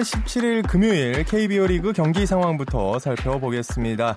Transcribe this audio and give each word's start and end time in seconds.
5월 0.00 0.02
17일 0.02 0.68
금요일 0.68 1.24
KBO 1.24 1.66
리그 1.66 1.92
경기 1.92 2.24
상황부터 2.24 2.98
살펴보겠습니다. 2.98 4.16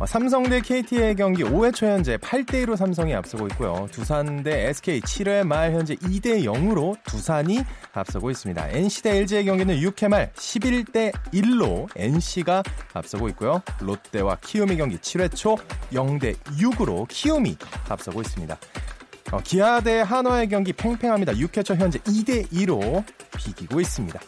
어, 0.00 0.06
삼성 0.06 0.42
대 0.42 0.60
KT의 0.60 1.14
경기 1.16 1.42
5회 1.44 1.74
초 1.74 1.86
현재 1.86 2.16
8대 2.16 2.64
2로 2.64 2.76
삼성이 2.76 3.14
앞서고 3.14 3.46
있고요. 3.48 3.86
두산 3.90 4.42
대 4.42 4.68
SK 4.68 5.00
7회 5.00 5.46
말 5.46 5.72
현재 5.72 5.94
2대 5.96 6.44
0으로 6.44 6.96
두산이 7.04 7.60
앞서고 7.92 8.30
있습니다. 8.30 8.68
NC 8.68 9.02
대 9.02 9.16
LG의 9.18 9.44
경기는 9.44 9.76
6회 9.76 10.08
말 10.08 10.32
11대 10.32 11.12
1로 11.32 11.88
NC가 11.96 12.62
앞서고 12.92 13.28
있고요. 13.30 13.62
롯데와 13.80 14.36
키움의 14.42 14.76
경기 14.76 14.98
7회 14.98 15.34
초 15.34 15.56
0대 15.92 16.36
6으로 16.58 17.06
키움이 17.08 17.56
앞서고 17.88 18.20
있습니다. 18.20 18.56
어, 19.32 19.38
기아 19.42 19.80
대 19.80 20.00
한화의 20.00 20.48
경기 20.48 20.72
팽팽합니다. 20.72 21.32
6회 21.32 21.64
초 21.64 21.74
현재 21.74 21.98
2대 22.00 22.46
2로 22.50 23.04
비기고 23.36 23.80
있습니다. 23.80 24.20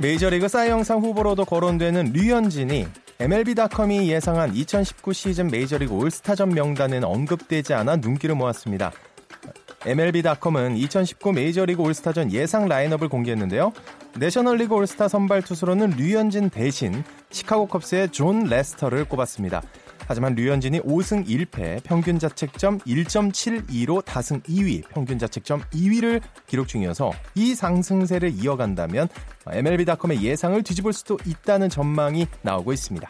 메이저리그 0.00 0.46
사이영상 0.46 1.00
후보로도 1.00 1.44
거론되는 1.44 2.12
류현진이 2.12 2.86
MLB.com이 3.18 4.08
예상한 4.08 4.54
2019 4.54 5.12
시즌 5.12 5.48
메이저리그 5.48 5.92
올스타전 5.92 6.50
명단에는 6.50 7.02
언급되지 7.02 7.74
않아 7.74 7.96
눈길을 7.96 8.36
모았습니다. 8.36 8.92
MLB.com은 9.84 10.76
2019 10.76 11.32
메이저리그 11.32 11.82
올스타전 11.82 12.30
예상 12.30 12.68
라인업을 12.68 13.08
공개했는데요. 13.08 13.72
내셔널리그 14.16 14.72
올스타 14.72 15.08
선발 15.08 15.42
투수로는 15.42 15.90
류현진 15.96 16.50
대신 16.50 17.02
시카고 17.30 17.66
컵스의 17.66 18.10
존 18.10 18.44
레스터를 18.44 19.04
꼽았습니다. 19.04 19.62
하지만 20.08 20.34
류현진이 20.34 20.80
5승 20.80 21.26
1패, 21.28 21.82
평균 21.84 22.18
자책점 22.18 22.78
1.72로 22.78 24.02
다승 24.02 24.40
2위, 24.40 24.88
평균 24.88 25.18
자책점 25.18 25.60
2위를 25.60 26.22
기록 26.46 26.66
중이어서 26.66 27.12
이 27.34 27.54
상승세를 27.54 28.32
이어간다면 28.42 29.08
MLB.com의 29.46 30.22
예상을 30.22 30.62
뒤집을 30.62 30.94
수도 30.94 31.18
있다는 31.26 31.68
전망이 31.68 32.26
나오고 32.40 32.72
있습니다. 32.72 33.06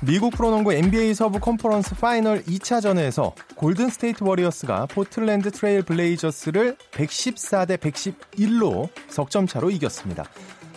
미국 0.00 0.32
프로농구 0.32 0.72
NBA 0.72 1.14
서부 1.14 1.38
컨퍼런스 1.38 1.94
파이널 1.94 2.42
2차전에서 2.42 3.32
골든 3.54 3.90
스테이트 3.90 4.24
워리어스가 4.24 4.86
포틀랜드 4.86 5.52
트레일 5.52 5.84
블레이저스를 5.84 6.76
114대 6.90 7.76
111로 7.76 8.88
석점 9.06 9.46
차로 9.46 9.70
이겼습니다. 9.70 10.24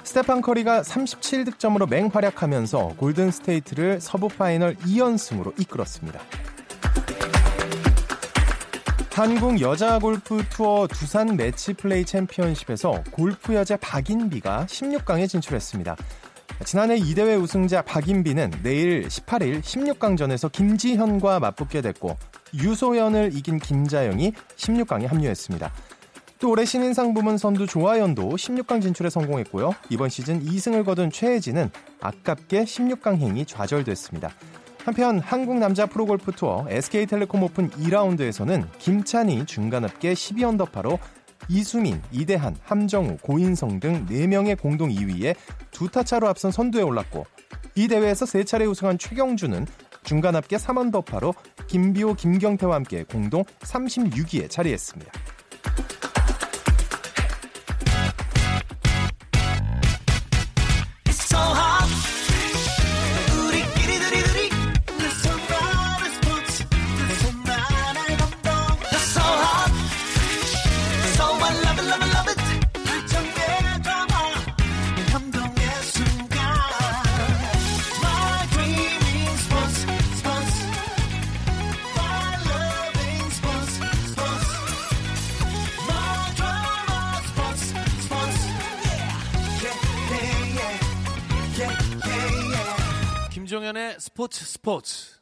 스테판 0.06 0.42
커리가 0.42 0.84
37득점으로 0.84 1.90
맹활약하면서 1.90 2.90
골든 2.98 3.32
스테이트를 3.32 4.00
서부 4.00 4.28
파이널 4.28 4.76
2연승으로 4.76 5.60
이끌었습니다. 5.60 6.20
한국 9.12 9.60
여자 9.62 9.98
골프 9.98 10.44
투어 10.50 10.88
두산 10.88 11.36
매치 11.36 11.74
플레이 11.74 12.06
챔피언십에서 12.06 13.04
골프 13.12 13.56
여자 13.56 13.78
박인비가 13.78 14.68
16강에 14.68 15.28
진출했습니다. 15.28 15.96
지난해 16.66 16.98
2대회 16.98 17.42
우승자 17.42 17.82
박인비는 17.82 18.52
내일 18.62 19.08
18일 19.08 19.62
16강전에서 19.62 20.52
김지현과 20.52 21.40
맞붙게 21.40 21.82
됐고 21.82 22.16
유소연을 22.54 23.32
이긴 23.34 23.58
김자영이 23.58 24.34
16강에 24.56 25.08
합류했습니다. 25.08 25.74
또 26.40 26.50
올해 26.52 26.66
신인상 26.66 27.14
부문 27.14 27.38
선두 27.38 27.66
조하연도 27.66 28.30
16강 28.30 28.82
진출에 28.82 29.10
성공했고요. 29.10 29.74
이번 29.90 30.10
시즌 30.10 30.44
2승을 30.44 30.86
거둔 30.86 31.10
최혜진은 31.10 31.70
아깝게 32.02 32.66
16강 32.66 33.18
행이 33.18 33.46
좌절됐습니다. 33.46 34.32
한편 34.84 35.20
한국 35.20 35.58
남자 35.58 35.86
프로골프 35.86 36.34
투어 36.34 36.66
SK텔레콤 36.70 37.42
오픈 37.42 37.70
2라운드에서는 37.72 38.68
김찬이 38.78 39.46
중간합계 39.46 40.14
12언더파로 40.14 41.00
이수민, 41.48 42.02
이대한, 42.12 42.56
함정우, 42.64 43.18
고인성 43.22 43.80
등 43.80 44.06
4명의 44.08 44.60
공동 44.60 44.90
2위에 44.90 45.36
두 45.72 45.90
타 45.90 46.04
차로 46.04 46.28
앞선 46.28 46.52
선두에 46.52 46.82
올랐고 46.82 47.26
이 47.76 47.88
대회에서 47.88 48.26
3차례 48.26 48.70
우승한 48.70 48.98
최경주는 48.98 49.66
중간합계 50.04 50.58
3언더파로 50.58 51.34
김비오, 51.68 52.14
김경태와 52.14 52.76
함께 52.76 53.04
공동 53.04 53.44
36위에 53.62 54.50
자리했습니다. 54.50 55.12
김종현의 93.56 93.96
스포츠 94.00 94.44
스포츠. 94.44 95.16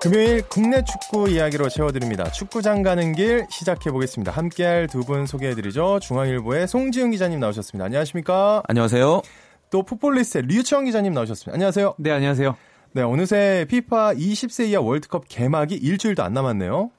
금요일 0.00 0.42
국내 0.48 0.82
축구 0.84 1.28
이야기로 1.28 1.68
채워드립니다. 1.68 2.30
축구장 2.30 2.82
가는 2.82 3.12
길 3.12 3.44
시작해 3.50 3.90
보겠습니다. 3.90 4.30
함께할 4.32 4.86
두 4.86 5.02
분 5.02 5.26
소개해드리죠. 5.26 5.98
중앙일보의 6.00 6.68
송지훈 6.68 7.10
기자님 7.10 7.40
나오셨습니다. 7.40 7.86
안녕하십니까? 7.86 8.62
안녕하세요. 8.68 9.22
또 9.70 9.82
풋볼리스트의 9.82 10.44
류치영 10.46 10.84
기자님 10.84 11.12
나오셨습니다. 11.12 11.54
안녕하세요. 11.54 11.94
네, 11.98 12.12
안녕하세요. 12.12 12.56
네, 12.92 13.02
어느새 13.02 13.66
피파 13.68 14.14
20세 14.14 14.68
이하 14.68 14.80
월드컵 14.80 15.24
개막이 15.28 15.74
일주일도 15.74 16.22
안 16.22 16.32
남았네요. 16.34 16.90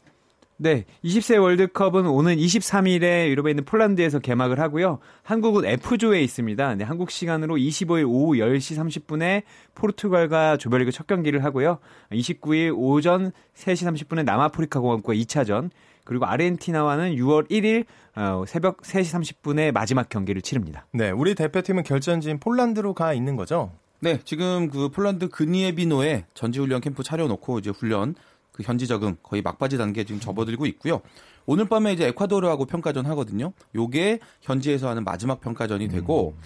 네, 0.64 0.86
20세 1.04 1.42
월드컵은 1.42 2.06
오는 2.06 2.36
23일에 2.36 3.30
유럽에 3.30 3.50
있는 3.50 3.66
폴란드에서 3.66 4.20
개막을 4.20 4.60
하고요. 4.60 5.00
한국은 5.24 5.66
F조에 5.66 6.22
있습니다. 6.22 6.76
네, 6.76 6.84
한국 6.84 7.10
시간으로 7.10 7.56
25일 7.56 8.08
오후 8.08 8.34
10시 8.34 8.78
30분에 8.78 9.42
포르투갈과 9.74 10.58
조별리그 10.58 10.92
첫 10.92 11.08
경기를 11.08 11.44
하고요. 11.44 11.80
29일 12.12 12.76
오전 12.78 13.32
3시 13.56 14.08
30분에 14.08 14.24
남아프리카 14.24 14.80
공화국과 14.82 15.16
2차전, 15.16 15.72
그리고 16.04 16.26
아르헨티나와는 16.26 17.16
6월 17.16 17.50
1일 17.50 17.86
어, 18.16 18.44
새벽 18.46 18.84
3시 18.84 19.42
30분에 19.42 19.72
마지막 19.72 20.10
경기를 20.10 20.44
치릅니다. 20.44 20.86
네, 20.92 21.10
우리 21.10 21.34
대표팀은 21.34 21.82
결전지인 21.82 22.40
폴란드로 22.40 22.94
가 22.94 23.16
있는 23.16 23.36
거죠? 23.36 23.72
네, 24.00 24.20
지금 24.26 24.70
그 24.70 24.90
폴란드 24.90 25.30
그니에비노에 25.30 26.26
전지훈련 26.36 26.82
캠프 26.82 27.02
차려놓고 27.02 27.58
이제 27.60 27.72
훈련 27.72 28.14
그 28.52 28.64
현지 28.64 28.88
적응 28.88 29.18
거의 29.24 29.42
막바지 29.42 29.78
단계에 29.78 30.04
지금 30.04 30.20
접어들고 30.20 30.66
있고요. 30.68 31.02
오늘 31.46 31.68
밤에 31.68 31.94
이제 31.94 32.08
에콰도르하고 32.08 32.66
평가전 32.66 33.06
하거든요. 33.08 33.54
요게 33.76 34.20
현지에서 34.42 34.90
하는 34.90 35.04
마지막 35.04 35.42
평가전이 35.42 35.88
되고 35.88 36.36
음. 36.38 36.44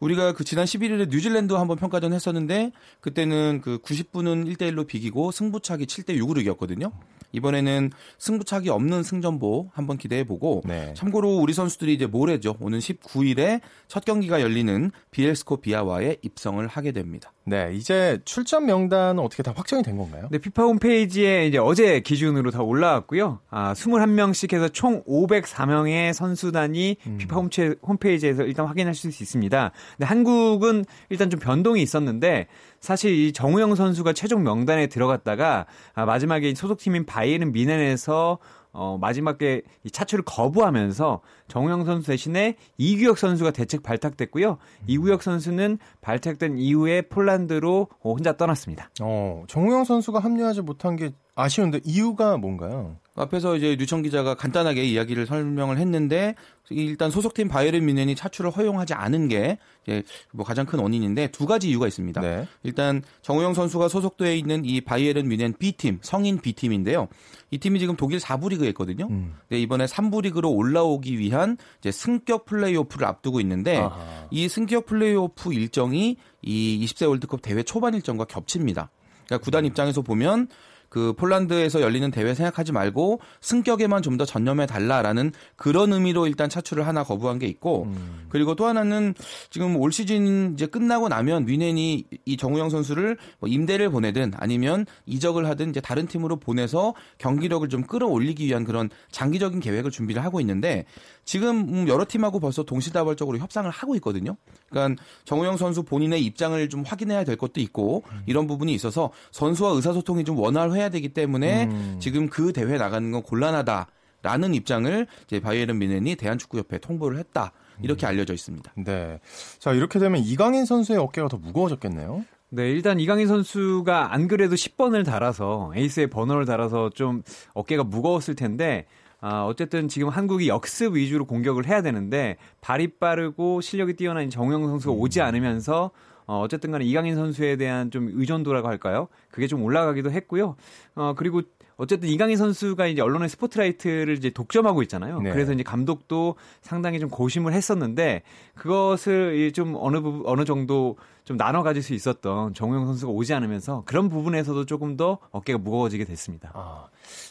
우리가 0.00 0.32
그 0.32 0.44
지난 0.44 0.64
11일에 0.64 1.08
뉴질랜드 1.10 1.52
한번 1.54 1.76
평가전 1.76 2.12
했었는데 2.12 2.72
그때는 3.00 3.60
그 3.62 3.78
90분은 3.78 4.46
1대 4.56 4.72
1로 4.72 4.86
비기고 4.86 5.32
승부차기 5.32 5.86
7대 5.86 6.18
6으로 6.18 6.40
이겼거든요. 6.40 6.92
이번에는 7.32 7.90
승부차기 8.18 8.70
없는 8.70 9.02
승전보 9.02 9.70
한번 9.72 9.98
기대해 9.98 10.24
보고 10.24 10.62
네. 10.64 10.94
참고로 10.94 11.36
우리 11.36 11.52
선수들이 11.52 11.92
이제 11.92 12.06
모레죠. 12.06 12.56
오는 12.60 12.78
19일에 12.78 13.60
첫 13.86 14.04
경기가 14.04 14.40
열리는 14.40 14.90
비엘스코 15.10 15.58
비아와에 15.58 16.16
입성을 16.22 16.66
하게 16.66 16.92
됩니다. 16.92 17.32
네, 17.48 17.70
이제 17.74 18.18
출전 18.24 18.66
명단은 18.66 19.22
어떻게 19.22 19.42
다 19.42 19.52
확정이 19.56 19.82
된 19.82 19.96
건가요? 19.96 20.28
네, 20.30 20.38
피파 20.38 20.64
홈페이지에 20.64 21.46
이제 21.46 21.58
어제 21.58 22.00
기준으로 22.00 22.50
다 22.50 22.62
올라왔고요. 22.62 23.40
아, 23.50 23.72
21명씩 23.72 24.52
해서 24.52 24.68
총 24.68 25.02
504명의 25.04 26.12
선수단이 26.12 26.96
음. 27.06 27.18
피파 27.18 27.36
홈체, 27.36 27.74
홈페이지에서 27.82 28.44
일단 28.44 28.66
확인하실 28.66 29.12
수 29.12 29.22
있습니다. 29.22 29.72
근데 29.96 30.06
한국은 30.06 30.84
일단 31.08 31.30
좀 31.30 31.40
변동이 31.40 31.80
있었는데 31.82 32.48
사실 32.80 33.12
이 33.12 33.32
정우영 33.32 33.74
선수가 33.74 34.12
최종 34.12 34.42
명단에 34.42 34.88
들어갔다가 34.88 35.66
아, 35.94 36.04
마지막에 36.04 36.54
소속팀인 36.54 37.06
바이에른 37.06 37.52
미넨에서 37.52 38.38
어, 38.78 38.96
마지막에 38.96 39.62
이 39.82 39.90
차출을 39.90 40.24
거부하면서 40.24 41.20
정우영 41.48 41.84
선수 41.84 42.06
대신에 42.06 42.56
이규혁 42.76 43.18
선수가 43.18 43.50
대책 43.50 43.82
발탁됐고요. 43.82 44.58
이규혁 44.86 45.22
선수는 45.24 45.78
발탁된 46.00 46.58
이후에 46.58 47.02
폴란드로 47.02 47.88
어, 48.00 48.12
혼자 48.12 48.36
떠났습니다. 48.36 48.90
어, 49.02 49.42
정우영 49.48 49.82
선수가 49.84 50.20
합류하지 50.20 50.62
못한 50.62 50.94
게 50.94 51.10
아쉬운데 51.34 51.80
이유가 51.84 52.36
뭔가요? 52.36 52.96
앞에서 53.22 53.56
이제 53.56 53.74
류청 53.76 54.02
기자가 54.02 54.34
간단하게 54.34 54.84
이야기를 54.84 55.26
설명을 55.26 55.78
했는데 55.78 56.34
일단 56.70 57.10
소속팀 57.10 57.48
바이에른 57.48 57.84
뮌헨이 57.84 58.14
차출을 58.14 58.50
허용하지 58.50 58.94
않은 58.94 59.28
게 59.28 59.58
이제 59.84 60.02
뭐 60.32 60.44
가장 60.44 60.66
큰 60.66 60.78
원인인데 60.78 61.28
두 61.28 61.46
가지 61.46 61.68
이유가 61.70 61.86
있습니다. 61.86 62.20
네. 62.20 62.46
일단 62.62 63.02
정우영 63.22 63.54
선수가 63.54 63.88
소속돼 63.88 64.36
있는 64.36 64.64
이 64.64 64.80
바이에른 64.80 65.28
뮌헨 65.28 65.54
B팀 65.58 65.98
성인 66.02 66.38
B팀인데요. 66.40 67.08
이 67.50 67.58
팀이 67.58 67.78
지금 67.78 67.96
독일 67.96 68.18
4부 68.18 68.50
리그에 68.50 68.68
있거든요. 68.68 69.06
음. 69.08 69.34
네, 69.48 69.58
이번에 69.58 69.86
3부 69.86 70.22
리그로 70.22 70.50
올라오기 70.50 71.18
위한 71.18 71.56
이제 71.80 71.90
승격 71.90 72.44
플레이오프를 72.44 73.06
앞두고 73.06 73.40
있는데 73.40 73.78
아하. 73.78 74.26
이 74.30 74.48
승격 74.48 74.86
플레이오프 74.86 75.54
일정이 75.54 76.16
이 76.42 76.84
20세 76.84 77.08
월드컵 77.08 77.40
대회 77.42 77.62
초반 77.62 77.94
일정과 77.94 78.24
겹칩니다. 78.24 78.90
그러니까 79.26 79.44
구단 79.44 79.64
입장에서 79.64 80.02
보면 80.02 80.48
그 80.88 81.12
폴란드에서 81.14 81.80
열리는 81.80 82.10
대회 82.10 82.34
생각하지 82.34 82.72
말고 82.72 83.20
승격에만 83.40 84.02
좀 84.02 84.18
더 84.18 84.24
전념해 84.24 84.66
달라라는 84.66 85.32
그런 85.54 85.92
의미로 85.92 86.26
일단 86.26 86.48
차출을 86.48 86.86
하나 86.86 87.04
거부한 87.04 87.38
게 87.38 87.46
있고 87.46 87.84
음. 87.84 88.26
그리고 88.28 88.56
또 88.56 88.66
하나는 88.66 89.14
지금 89.48 89.76
올 89.76 89.92
시즌 89.92 90.54
이제 90.54 90.66
끝나고 90.66 91.08
나면 91.08 91.44
뮌헨이 91.46 92.04
이 92.24 92.36
정우영 92.36 92.68
선수를 92.68 93.16
뭐 93.38 93.48
임대를 93.48 93.90
보내든 93.90 94.32
아니면 94.36 94.86
이적을 95.06 95.46
하든 95.50 95.70
이제 95.70 95.80
다른 95.80 96.08
팀으로 96.08 96.36
보내서 96.36 96.94
경기력을 97.18 97.68
좀 97.68 97.84
끌어올리기 97.84 98.44
위한 98.44 98.64
그런 98.64 98.90
장기적인 99.12 99.60
계획을 99.60 99.92
준비를 99.92 100.24
하고 100.24 100.40
있는데 100.40 100.84
지금 101.28 101.58
음, 101.68 101.88
여러 101.88 102.06
팀하고 102.08 102.40
벌써 102.40 102.62
동시다발적으로 102.62 103.36
협상을 103.36 103.70
하고 103.70 103.94
있거든요. 103.96 104.38
그러니까 104.70 105.02
정우영 105.26 105.58
선수 105.58 105.82
본인의 105.82 106.24
입장을 106.24 106.66
좀 106.70 106.84
확인해야 106.86 107.24
될 107.24 107.36
것도 107.36 107.60
있고 107.60 108.02
이런 108.24 108.46
부분이 108.46 108.72
있어서 108.72 109.10
선수와 109.32 109.72
의사소통이 109.72 110.24
좀 110.24 110.38
원활해야 110.38 110.88
되기 110.88 111.10
때문에 111.10 111.64
음. 111.64 111.96
지금 112.00 112.30
그 112.30 112.54
대회 112.54 112.78
나가는 112.78 113.12
건 113.12 113.22
곤란하다 113.22 113.88
라는 114.22 114.54
입장을 114.54 115.06
이제 115.26 115.38
바이에른 115.38 115.78
미넨이 115.78 116.16
대한축구협회에 116.16 116.78
통보를 116.78 117.18
했다 117.18 117.52
이렇게 117.82 118.06
알려져 118.06 118.32
있습니다. 118.32 118.72
네. 118.78 119.20
자, 119.58 119.74
이렇게 119.74 119.98
되면 119.98 120.22
이강인 120.22 120.64
선수의 120.64 120.98
어깨가 120.98 121.28
더 121.28 121.36
무거워졌겠네요. 121.36 122.24
네, 122.50 122.70
일단 122.70 122.98
이강인 122.98 123.26
선수가 123.26 124.14
안 124.14 124.26
그래도 124.26 124.54
10번을 124.54 125.04
달아서 125.04 125.72
에이스의 125.76 126.06
번호를 126.06 126.46
달아서 126.46 126.88
좀 126.94 127.22
어깨가 127.52 127.84
무거웠을 127.84 128.34
텐데 128.34 128.86
아, 129.20 129.44
어쨌든 129.44 129.88
지금 129.88 130.08
한국이 130.08 130.48
역습 130.48 130.94
위주로 130.94 131.24
공격을 131.24 131.66
해야 131.66 131.82
되는데 131.82 132.36
발이 132.60 132.98
빠르고 132.98 133.60
실력이 133.60 133.94
뛰어난 133.94 134.30
정우영 134.30 134.66
선수가 134.66 134.92
오지 134.94 135.20
않으면서 135.20 135.90
어, 136.26 136.40
어쨌든 136.40 136.70
간에 136.70 136.84
이강인 136.84 137.16
선수에 137.16 137.56
대한 137.56 137.90
좀 137.90 138.10
의존도라고 138.12 138.68
할까요? 138.68 139.08
그게 139.30 139.46
좀 139.46 139.62
올라가기도 139.62 140.10
했고요. 140.10 140.56
어, 140.94 141.14
그리고 141.16 141.42
어쨌든 141.78 142.08
이강인 142.08 142.36
선수가 142.36 142.88
이제 142.88 143.00
언론의 143.00 143.28
스포트라이트를 143.28 144.16
이제 144.16 144.30
독점하고 144.30 144.82
있잖아요. 144.82 145.20
네. 145.20 145.30
그래서 145.30 145.52
이제 145.52 145.62
감독도 145.62 146.34
상당히 146.60 146.98
좀 146.98 147.08
고심을 147.08 147.52
했었는데 147.52 148.22
그것을 148.56 149.36
이좀 149.38 149.76
어느 149.78 150.00
부분 150.00 150.22
어느 150.26 150.44
정도 150.44 150.96
좀 151.24 151.36
나눠 151.36 151.62
가질 151.62 151.82
수 151.82 151.94
있었던 151.94 152.54
정우영 152.54 152.86
선수가 152.86 153.12
오지 153.12 153.32
않으면서 153.32 153.84
그런 153.86 154.08
부분에서도 154.08 154.66
조금 154.66 154.96
더 154.96 155.18
어깨가 155.30 155.58
무거워지게 155.60 156.04
됐습니다. 156.04 156.50
아, 156.54 156.86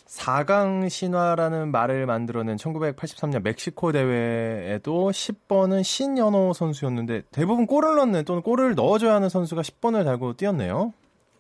4강 0.07 0.89
신화라는 0.89 1.71
말을 1.71 2.05
만들어낸 2.05 2.55
1983년 2.55 3.41
멕시코 3.43 3.91
대회에도 3.91 5.11
10번은 5.11 5.83
신연호 5.83 6.53
선수였는데 6.53 7.23
대부분 7.31 7.65
골을 7.65 7.95
넣는 7.95 8.23
또는 8.23 8.41
골을 8.41 8.75
넣어줘야 8.75 9.15
하는 9.15 9.27
선수가 9.27 9.61
10번을 9.61 10.05
달고 10.05 10.37
뛰었네요. 10.37 10.93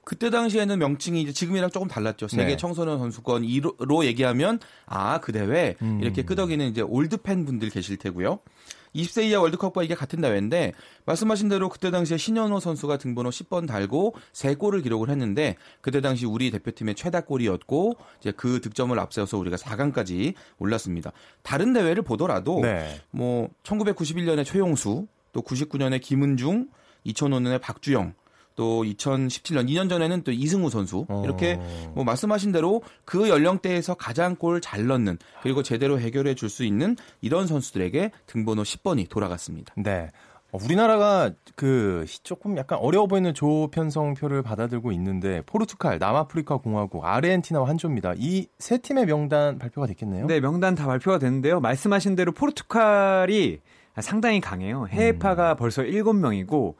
그때 0.07 0.29
당시에는 0.29 0.79
명칭이 0.79 1.21
이제 1.21 1.33
지금이랑 1.33 1.69
조금 1.69 1.89
달랐죠. 1.89 2.29
세계 2.29 2.51
네. 2.51 2.55
청소년 2.55 2.97
선수권이라고 2.97 4.05
얘기하면 4.05 4.57
아 4.85 5.19
그 5.19 5.33
대회 5.33 5.75
음. 5.81 5.99
이렇게 6.01 6.21
끄덕이는 6.21 6.69
이제 6.69 6.79
올드 6.79 7.17
팬 7.17 7.43
분들 7.43 7.69
계실 7.71 7.97
테고요. 7.97 8.39
20세 8.95 9.25
이하 9.25 9.41
월드컵과 9.41 9.83
이게 9.83 9.95
같은 9.95 10.21
대회인데 10.21 10.71
말씀하신 11.03 11.49
대로 11.49 11.67
그때 11.67 11.91
당시에 11.91 12.15
신현호 12.15 12.61
선수가 12.61 12.99
등번호 12.99 13.31
10번 13.31 13.67
달고 13.67 14.15
3골을 14.31 14.81
기록을 14.81 15.09
했는데 15.09 15.57
그때 15.81 15.99
당시 15.99 16.25
우리 16.25 16.51
대표팀의 16.51 16.95
최다골이었고 16.95 17.97
이제 18.21 18.31
그 18.31 18.61
득점을 18.61 18.97
앞세워서 18.97 19.37
우리가 19.37 19.57
4강까지 19.57 20.35
올랐습니다. 20.57 21.11
다른 21.41 21.73
대회를 21.73 22.03
보더라도 22.03 22.61
네. 22.61 23.01
뭐 23.11 23.49
1991년에 23.63 24.45
최용수, 24.45 25.05
또 25.33 25.41
99년에 25.41 25.99
김은중, 25.99 26.69
2005년에 27.07 27.59
박주영, 27.59 28.13
또 28.57 28.83
2017년 28.83 29.69
2년 29.69 29.87
전에는 29.87 30.23
또 30.23 30.31
이승우 30.33 30.69
선수 30.69 31.05
어. 31.07 31.21
이렇게 31.23 31.57
뭐 31.93 32.03
말씀하신 32.03 32.51
대로 32.51 32.81
그 33.05 33.29
연령대에서 33.29 33.93
가장 33.93 34.35
골 34.35 34.59
잘 34.59 34.87
넣는 34.87 35.17
그리고 35.43 35.63
제대로 35.63 35.99
해결해 35.99 36.35
줄 36.35 36.49
수 36.49 36.65
있는 36.65 36.97
이런 37.21 37.47
선수들에게 37.47 38.11
등번호 38.25 38.63
10번이 38.63 39.07
돌아갔습니다. 39.09 39.73
네. 39.77 40.09
어, 40.51 40.57
우리나라가 40.63 41.29
그 41.55 42.05
조금 42.23 42.57
약간 42.57 42.79
어려워 42.79 43.05
보이는 43.05 43.33
조 43.33 43.67
편성표를 43.69 44.41
받아들고 44.43 44.91
있는데 44.93 45.41
포르투갈, 45.45 45.99
남아프리카 45.99 46.57
공화국, 46.57 47.03
아르헨티나와 47.05 47.67
한조입니다. 47.69 48.13
이 48.17 48.47
세 48.57 48.77
팀의 48.77 49.05
명단 49.05 49.59
발표가 49.59 49.87
됐겠네요. 49.87 50.25
네, 50.25 50.39
명단 50.39 50.73
다 50.73 50.87
발표가 50.87 51.19
됐는데요. 51.19 51.59
말씀하신 51.59 52.15
대로 52.15 52.31
포르투갈이 52.31 53.59
상당히 53.99 54.39
강해요. 54.39 54.87
해외파가 54.89 55.55
벌써 55.55 55.81
7명이고 55.83 56.75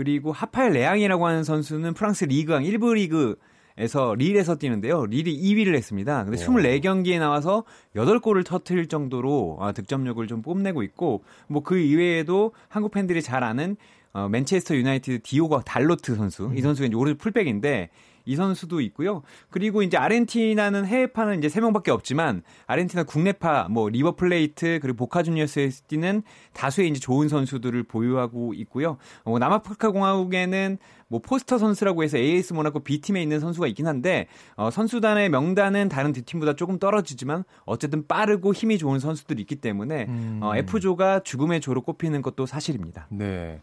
그리고 0.00 0.32
하파엘 0.32 0.72
레앙이라고 0.72 1.26
하는 1.26 1.44
선수는 1.44 1.92
프랑스 1.92 2.24
리그앙 2.24 2.62
1부 2.62 2.94
리그에서 2.94 4.14
릴에서 4.14 4.56
뛰는데요. 4.56 5.04
릴이 5.04 5.24
2위를 5.42 5.74
했습니다. 5.74 6.24
근데 6.24 6.38
24경기에 6.42 7.18
나와서 7.18 7.64
8골을 7.94 8.46
터트릴 8.46 8.88
정도로 8.88 9.58
아, 9.60 9.72
득점력을 9.72 10.26
좀 10.26 10.40
뽐내고 10.40 10.82
있고 10.84 11.22
뭐 11.48 11.62
그 11.62 11.76
이외에도 11.78 12.52
한국 12.68 12.92
팬들이 12.92 13.20
잘 13.20 13.44
아는 13.44 13.76
어, 14.14 14.26
맨체스터 14.30 14.74
유나이티드 14.74 15.20
디오고 15.22 15.60
달로트 15.66 16.16
선수. 16.16 16.50
이 16.54 16.62
선수가 16.62 16.86
이제 16.86 16.96
오른 16.96 17.18
풀백인데 17.18 17.90
이 18.30 18.36
선수도 18.36 18.80
있고요. 18.80 19.22
그리고 19.50 19.82
이제 19.82 19.96
아르헨티나는 19.96 20.86
해외파는 20.86 21.38
이제 21.38 21.48
세 21.48 21.60
명밖에 21.60 21.90
없지만 21.90 22.42
아르헨티나 22.68 23.02
국내파 23.02 23.66
뭐 23.68 23.88
리버 23.88 24.14
플레이트 24.14 24.78
그리고 24.80 24.98
보카 24.98 25.24
주니어스에서 25.24 25.82
뛰는 25.88 26.22
다수의 26.52 26.90
이제 26.90 27.00
좋은 27.00 27.28
선수들을 27.28 27.82
보유하고 27.82 28.54
있고요. 28.54 28.98
어, 29.24 29.38
남아프리카 29.40 29.90
공화국에는 29.90 30.78
뭐 31.08 31.18
포스터 31.20 31.58
선수라고 31.58 32.04
해서 32.04 32.18
AS 32.18 32.52
모나코 32.52 32.80
B팀에 32.80 33.20
있는 33.20 33.40
선수가 33.40 33.66
있긴 33.66 33.88
한데 33.88 34.28
어, 34.54 34.70
선수단의 34.70 35.28
명단은 35.28 35.88
다른 35.88 36.12
두 36.12 36.22
팀보다 36.22 36.54
조금 36.54 36.78
떨어지지만 36.78 37.42
어쨌든 37.64 38.06
빠르고 38.06 38.54
힘이 38.54 38.78
좋은 38.78 39.00
선수들이 39.00 39.42
있기 39.42 39.56
때문에 39.56 40.06
음. 40.08 40.38
어, 40.40 40.54
F조가 40.54 41.24
죽음의 41.24 41.60
조로 41.60 41.82
꼽히는 41.82 42.22
것도 42.22 42.46
사실입니다. 42.46 43.08
네. 43.10 43.60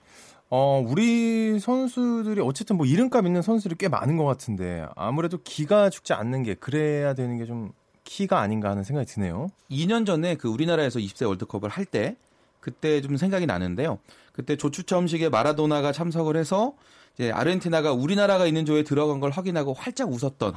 어, 0.50 0.82
우리 0.86 1.60
선수들이 1.60 2.42
어쨌든 2.42 2.78
뭐 2.78 2.86
이름값 2.86 3.26
있는 3.26 3.42
선수들이 3.42 3.76
꽤 3.78 3.88
많은 3.90 4.16
것 4.18 4.24
같은데 4.26 4.86
아무래도 4.96 5.40
기가 5.44 5.90
죽지 5.90 6.14
않는 6.14 6.44
게 6.44 6.54
그래야 6.56 7.14
되는 7.14 7.38
게 7.38 7.46
좀 7.46 7.72
키가 8.04 8.40
아닌가 8.40 8.70
하는 8.70 8.86
생각이 8.86 9.06
드네요. 9.12 9.50
2년 9.70 10.06
전에 10.06 10.36
그 10.36 10.48
우리나라에서 10.48 10.98
20세 11.00 11.28
월드컵을 11.28 11.70
할 11.70 11.84
때 11.86 12.16
그때 12.62 13.02
좀 13.02 13.18
생각이 13.18 13.46
나는데요. 13.46 14.00
그때 14.32 14.56
조추첨식에 14.56 15.28
마라도나가 15.30 15.92
참석을 15.92 16.38
해서 16.38 16.74
이제 17.16 17.32
아르헨티나가 17.32 17.92
우리나라가 17.92 18.46
있는 18.46 18.66
조에 18.66 18.84
들어간 18.84 19.20
걸 19.20 19.32
확인하고 19.32 19.74
활짝 19.74 20.10
웃었던 20.10 20.54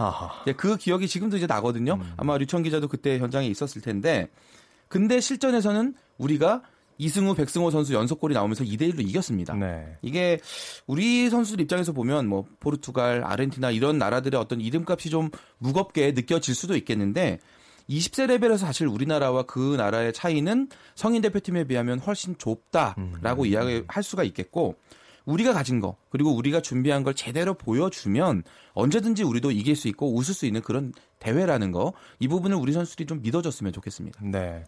그 0.57 0.77
기억이 0.77 1.09
지금도 1.09 1.37
이제 1.39 1.47
나거든요. 1.47 1.99
아마 2.17 2.39
류청 2.39 2.63
기자도 2.63 2.87
그때 2.87 3.19
현장에 3.19 3.47
있었을 3.49 3.83
텐데 3.83 4.29
근데 4.87 5.21
실전에서는 5.21 5.95
우리가 6.19 6.63
이승우, 7.01 7.35
백승호 7.35 7.71
선수 7.71 7.95
연속골이 7.95 8.35
나오면서 8.35 8.63
2대 8.63 8.93
1로 8.93 9.01
이겼습니다. 9.09 9.55
네. 9.55 9.97
이게 10.03 10.39
우리 10.87 11.31
선수들 11.31 11.63
입장에서 11.63 11.93
보면 11.93 12.29
뭐 12.29 12.45
포르투갈, 12.61 13.25
아르헨티나 13.25 13.71
이런 13.71 13.97
나라들의 13.97 14.39
어떤 14.39 14.61
이름값이 14.61 15.09
좀 15.09 15.31
무겁게 15.57 16.13
느껴질 16.13 16.55
수도 16.55 16.77
있겠는데 16.77 17.39
20세 17.89 18.27
레벨에서 18.27 18.67
사실 18.67 18.87
우리나라와 18.87 19.45
그 19.45 19.77
나라의 19.77 20.13
차이는 20.13 20.69
성인 20.95 21.23
대표팀에 21.23 21.65
비하면 21.65 21.99
훨씬 22.01 22.37
좁다라고 22.37 23.47
이야기할 23.47 24.03
수가 24.03 24.23
있겠고 24.25 24.77
우리가 25.25 25.55
가진 25.55 25.81
거 25.81 25.97
그리고 26.11 26.35
우리가 26.35 26.61
준비한 26.61 27.03
걸 27.03 27.15
제대로 27.15 27.55
보여주면 27.55 28.43
언제든지 28.75 29.23
우리도 29.23 29.53
이길 29.53 29.75
수 29.75 29.89
있고 29.89 30.15
웃을 30.15 30.35
수 30.35 30.45
있는 30.45 30.61
그런 30.61 30.93
대회라는 31.19 31.73
거 31.73 31.95
이 32.19 32.29
부분을 32.29 32.57
우리 32.59 32.73
선수들이 32.73 33.07
좀 33.07 33.23
믿어줬으면 33.23 33.73
좋겠습니다. 33.73 34.21
네. 34.23 34.65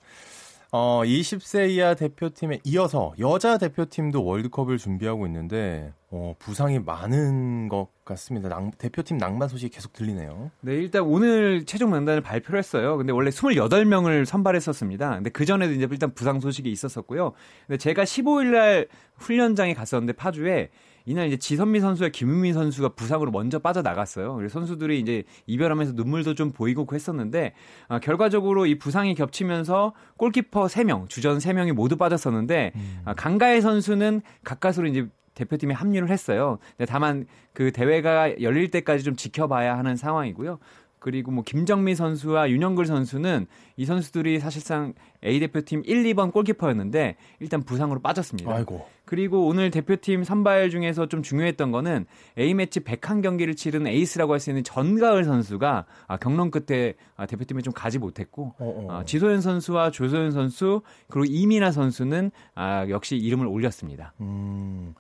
어, 0.74 1.02
20세 1.04 1.68
이하 1.68 1.92
대표팀에 1.92 2.60
이어서 2.64 3.12
여자 3.18 3.58
대표팀도 3.58 4.24
월드컵을 4.24 4.78
준비하고 4.78 5.26
있는데 5.26 5.92
어, 6.10 6.34
부상이 6.38 6.78
많은 6.78 7.68
것 7.68 7.88
같습니다. 8.06 8.48
낭- 8.48 8.70
대표팀 8.78 9.18
낭만 9.18 9.48
소식이 9.48 9.68
계속 9.70 9.92
들리네요. 9.92 10.50
네, 10.62 10.72
일단 10.76 11.02
오늘 11.02 11.66
최종 11.66 11.90
명단을 11.90 12.22
발표를 12.22 12.58
했어요. 12.58 12.96
근데 12.96 13.12
원래 13.12 13.28
28명을 13.28 14.24
선발했었습니다. 14.24 15.10
근데 15.16 15.28
그전에도 15.28 15.74
이제 15.74 15.86
일단 15.90 16.14
부상 16.14 16.40
소식이 16.40 16.70
있었었고요. 16.70 17.32
근데 17.66 17.76
제가 17.76 18.04
15일 18.04 18.52
날 18.52 18.86
훈련장에 19.18 19.74
갔었는데 19.74 20.14
파주에 20.14 20.70
이날 21.04 21.26
이제 21.26 21.36
지선미 21.36 21.80
선수와 21.80 22.10
김은미 22.10 22.52
선수가 22.52 22.90
부상으로 22.90 23.30
먼저 23.30 23.58
빠져나갔어요. 23.58 24.34
그래서 24.34 24.52
선수들이 24.58 25.00
이제 25.00 25.24
이별하면서 25.46 25.92
눈물도 25.94 26.34
좀 26.34 26.52
보이고 26.52 26.86
했었는데 26.92 27.54
아, 27.88 27.98
결과적으로 27.98 28.66
이 28.66 28.78
부상이 28.78 29.14
겹치면서 29.14 29.94
골키퍼 30.16 30.66
3명, 30.66 31.08
주전 31.08 31.38
3명이 31.38 31.72
모두 31.72 31.96
빠졌었는데 31.96 32.72
아, 33.04 33.14
강가혜 33.14 33.60
선수는 33.60 34.22
가까스로 34.44 34.86
이제 34.86 35.08
대표팀에 35.34 35.72
합류를 35.74 36.10
했어요. 36.10 36.58
근데 36.76 36.90
다만 36.90 37.26
그 37.52 37.72
대회가 37.72 38.40
열릴 38.40 38.70
때까지 38.70 39.02
좀 39.02 39.16
지켜봐야 39.16 39.76
하는 39.78 39.96
상황이고요. 39.96 40.58
그리고 41.02 41.32
뭐 41.32 41.42
김정미 41.42 41.96
선수와 41.96 42.48
윤영글 42.48 42.86
선수는 42.86 43.48
이 43.76 43.84
선수들이 43.84 44.38
사실상 44.38 44.94
A 45.24 45.40
대표팀 45.40 45.82
1, 45.84 46.04
2번 46.04 46.32
골키퍼였는데 46.32 47.16
일단 47.40 47.64
부상으로 47.64 48.00
빠졌습니다. 48.00 48.54
아이고. 48.54 48.86
그리고 49.04 49.48
오늘 49.48 49.72
대표팀 49.72 50.22
선발 50.22 50.70
중에서 50.70 51.06
좀 51.08 51.24
중요했던 51.24 51.72
거는 51.72 52.06
A매치 52.38 52.80
101경기를 52.80 53.56
치른 53.56 53.88
에이스라고 53.88 54.32
할 54.32 54.38
수 54.38 54.50
있는 54.50 54.62
전가을 54.62 55.24
선수가 55.24 55.86
아, 56.06 56.16
경론 56.18 56.52
끝에 56.52 56.94
아, 57.16 57.26
대표팀에 57.26 57.62
좀 57.62 57.72
가지 57.72 57.98
못했고 57.98 58.54
어, 58.60 58.64
어. 58.64 58.86
아, 58.90 59.04
지소연 59.04 59.40
선수와 59.40 59.90
조소연 59.90 60.30
선수 60.30 60.82
그리고 61.08 61.24
이민아 61.28 61.72
선수는 61.72 62.30
아, 62.54 62.86
역시 62.88 63.16
이름을 63.16 63.48
올렸습니다. 63.48 64.14
음. 64.20 64.94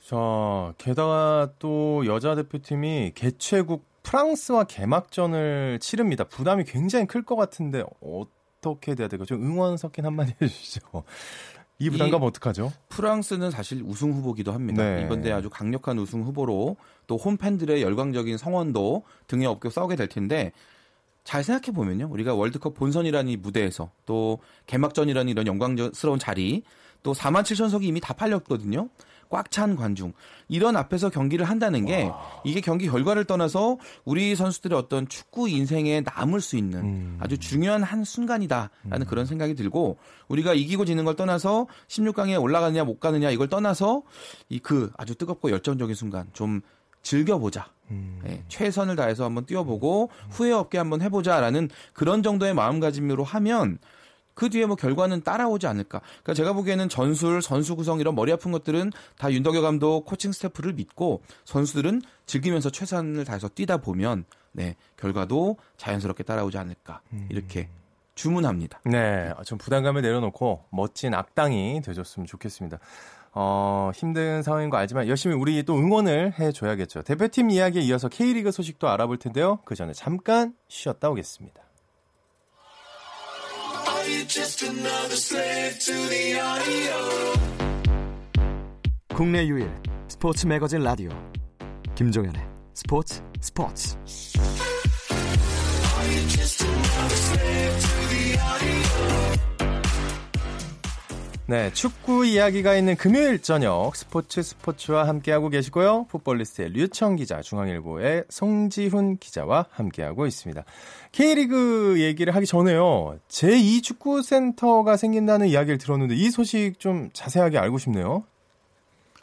자, 0.00 0.72
게다가 0.78 1.52
또 1.58 2.04
여자 2.06 2.34
대표팀이 2.34 3.12
개최국 3.14 3.86
프랑스와 4.08 4.64
개막전을 4.64 5.78
치릅니다. 5.80 6.24
부담이 6.24 6.64
굉장히 6.64 7.06
클 7.06 7.22
것 7.22 7.36
같은데 7.36 7.84
어떻게 8.00 8.94
돼야 8.94 9.06
될까요? 9.06 9.26
좀 9.26 9.42
응원 9.44 9.76
섞인 9.76 10.06
한마디 10.06 10.34
해주시죠. 10.40 10.80
이 11.80 11.90
부담감 11.90 12.22
어떡하죠? 12.22 12.72
프랑스는 12.88 13.50
사실 13.50 13.82
우승 13.84 14.12
후보기도 14.12 14.52
합니다. 14.52 14.82
네. 14.82 15.02
이번 15.04 15.20
대회 15.20 15.32
아주 15.32 15.50
강력한 15.50 15.98
우승 15.98 16.22
후보로 16.24 16.76
또 17.06 17.16
홈팬들의 17.18 17.82
열광적인 17.82 18.38
성원도 18.38 19.04
등에 19.26 19.46
업고 19.46 19.68
싸우게 19.70 19.94
될 19.94 20.08
텐데 20.08 20.52
잘 21.22 21.44
생각해 21.44 21.72
보면요. 21.74 22.08
우리가 22.10 22.34
월드컵 22.34 22.74
본선이라는 22.74 23.30
이 23.30 23.36
무대에서 23.36 23.90
또 24.06 24.38
개막전이라는 24.66 25.30
이런 25.30 25.46
영광스러운 25.46 26.18
자리 26.18 26.62
또 27.02 27.12
4만 27.12 27.42
7천석이 27.42 27.84
이미 27.84 28.00
다 28.00 28.14
팔렸거든요. 28.14 28.88
꽉 29.28 29.50
찬 29.50 29.76
관중. 29.76 30.12
이런 30.48 30.76
앞에서 30.76 31.10
경기를 31.10 31.44
한다는 31.44 31.84
게 31.84 32.10
이게 32.44 32.60
경기 32.60 32.88
결과를 32.88 33.24
떠나서 33.24 33.78
우리 34.04 34.36
선수들의 34.36 34.78
어떤 34.78 35.08
축구 35.08 35.48
인생에 35.48 36.02
남을 36.02 36.40
수 36.40 36.56
있는 36.56 36.78
음. 36.80 37.18
아주 37.20 37.36
중요한 37.38 37.82
한 37.82 38.04
순간이다라는 38.04 39.06
그런 39.08 39.26
생각이 39.26 39.54
들고 39.54 39.98
우리가 40.28 40.54
이기고 40.54 40.84
지는 40.84 41.04
걸 41.04 41.16
떠나서 41.16 41.66
16강에 41.88 42.40
올라가느냐 42.40 42.84
못 42.84 43.00
가느냐 43.00 43.30
이걸 43.30 43.48
떠나서 43.48 44.02
이 44.48 44.58
그 44.68 44.90
아주 44.98 45.14
뜨겁고 45.14 45.50
열정적인 45.50 45.94
순간 45.94 46.26
좀 46.34 46.60
즐겨보자. 47.02 47.70
음. 47.90 48.20
예, 48.26 48.42
최선을 48.48 48.96
다해서 48.96 49.24
한번 49.24 49.46
뛰어보고 49.46 50.10
후회 50.28 50.52
없게 50.52 50.76
한번 50.76 51.00
해보자라는 51.00 51.70
그런 51.94 52.22
정도의 52.22 52.52
마음가짐으로 52.54 53.24
하면 53.24 53.78
그 54.38 54.50
뒤에 54.50 54.66
뭐 54.66 54.76
결과는 54.76 55.22
따라오지 55.22 55.66
않을까. 55.66 55.98
그러니까 55.98 56.34
제가 56.34 56.52
보기에는 56.52 56.88
전술, 56.88 57.42
선수 57.42 57.74
구성 57.74 57.98
이런 57.98 58.14
머리 58.14 58.30
아픈 58.30 58.52
것들은 58.52 58.92
다 59.18 59.32
윤덕여 59.32 59.62
감독 59.62 60.04
코칭 60.04 60.30
스태프를 60.30 60.74
믿고 60.74 61.22
선수들은 61.44 62.02
즐기면서 62.24 62.70
최선을 62.70 63.24
다해서 63.24 63.48
뛰다 63.48 63.78
보면 63.78 64.24
네 64.52 64.76
결과도 64.96 65.56
자연스럽게 65.76 66.22
따라오지 66.22 66.56
않을까 66.56 67.00
이렇게 67.30 67.68
주문합니다. 68.14 68.80
네, 68.84 69.32
좀 69.44 69.58
부담감을 69.58 70.02
내려놓고 70.02 70.66
멋진 70.70 71.14
악당이 71.14 71.82
되줬으면 71.84 72.26
좋겠습니다. 72.26 72.78
어, 73.32 73.90
힘든 73.92 74.44
상황인 74.44 74.70
거 74.70 74.76
알지만 74.76 75.08
열심히 75.08 75.34
우리 75.34 75.64
또 75.64 75.76
응원을 75.76 76.38
해줘야겠죠. 76.38 77.02
대표팀 77.02 77.50
이야기에 77.50 77.82
이어서 77.82 78.08
K리그 78.08 78.52
소식도 78.52 78.88
알아볼 78.88 79.18
텐데요. 79.18 79.58
그 79.64 79.74
전에 79.74 79.92
잠깐 79.92 80.54
쉬었다 80.68 81.10
오겠습니다. 81.10 81.67
국내 89.14 89.46
유일 89.46 89.70
스포츠 90.08 90.46
매거진 90.46 90.82
라디오. 90.82 91.10
김종현의 91.94 92.40
스포츠 92.74 93.22
스포츠 93.40 93.96
네, 101.50 101.72
축구 101.72 102.26
이야기가 102.26 102.76
있는 102.76 102.94
금요일 102.94 103.40
저녁 103.40 103.96
스포츠 103.96 104.42
스포츠와 104.42 105.08
함께하고 105.08 105.48
계시고요. 105.48 106.04
풋볼리스트의 106.10 106.68
류청 106.74 107.16
기자, 107.16 107.40
중앙일보의 107.40 108.24
송지훈 108.28 109.16
기자와 109.16 109.64
함께하고 109.70 110.26
있습니다. 110.26 110.62
K리그 111.12 112.02
얘기를 112.02 112.34
하기 112.34 112.44
전에요. 112.44 113.18
제2 113.30 113.82
축구센터가 113.82 114.98
생긴다는 114.98 115.46
이야기를 115.46 115.78
들었는데 115.78 116.16
이 116.16 116.30
소식 116.30 116.78
좀 116.78 117.08
자세하게 117.14 117.56
알고 117.56 117.78
싶네요. 117.78 118.24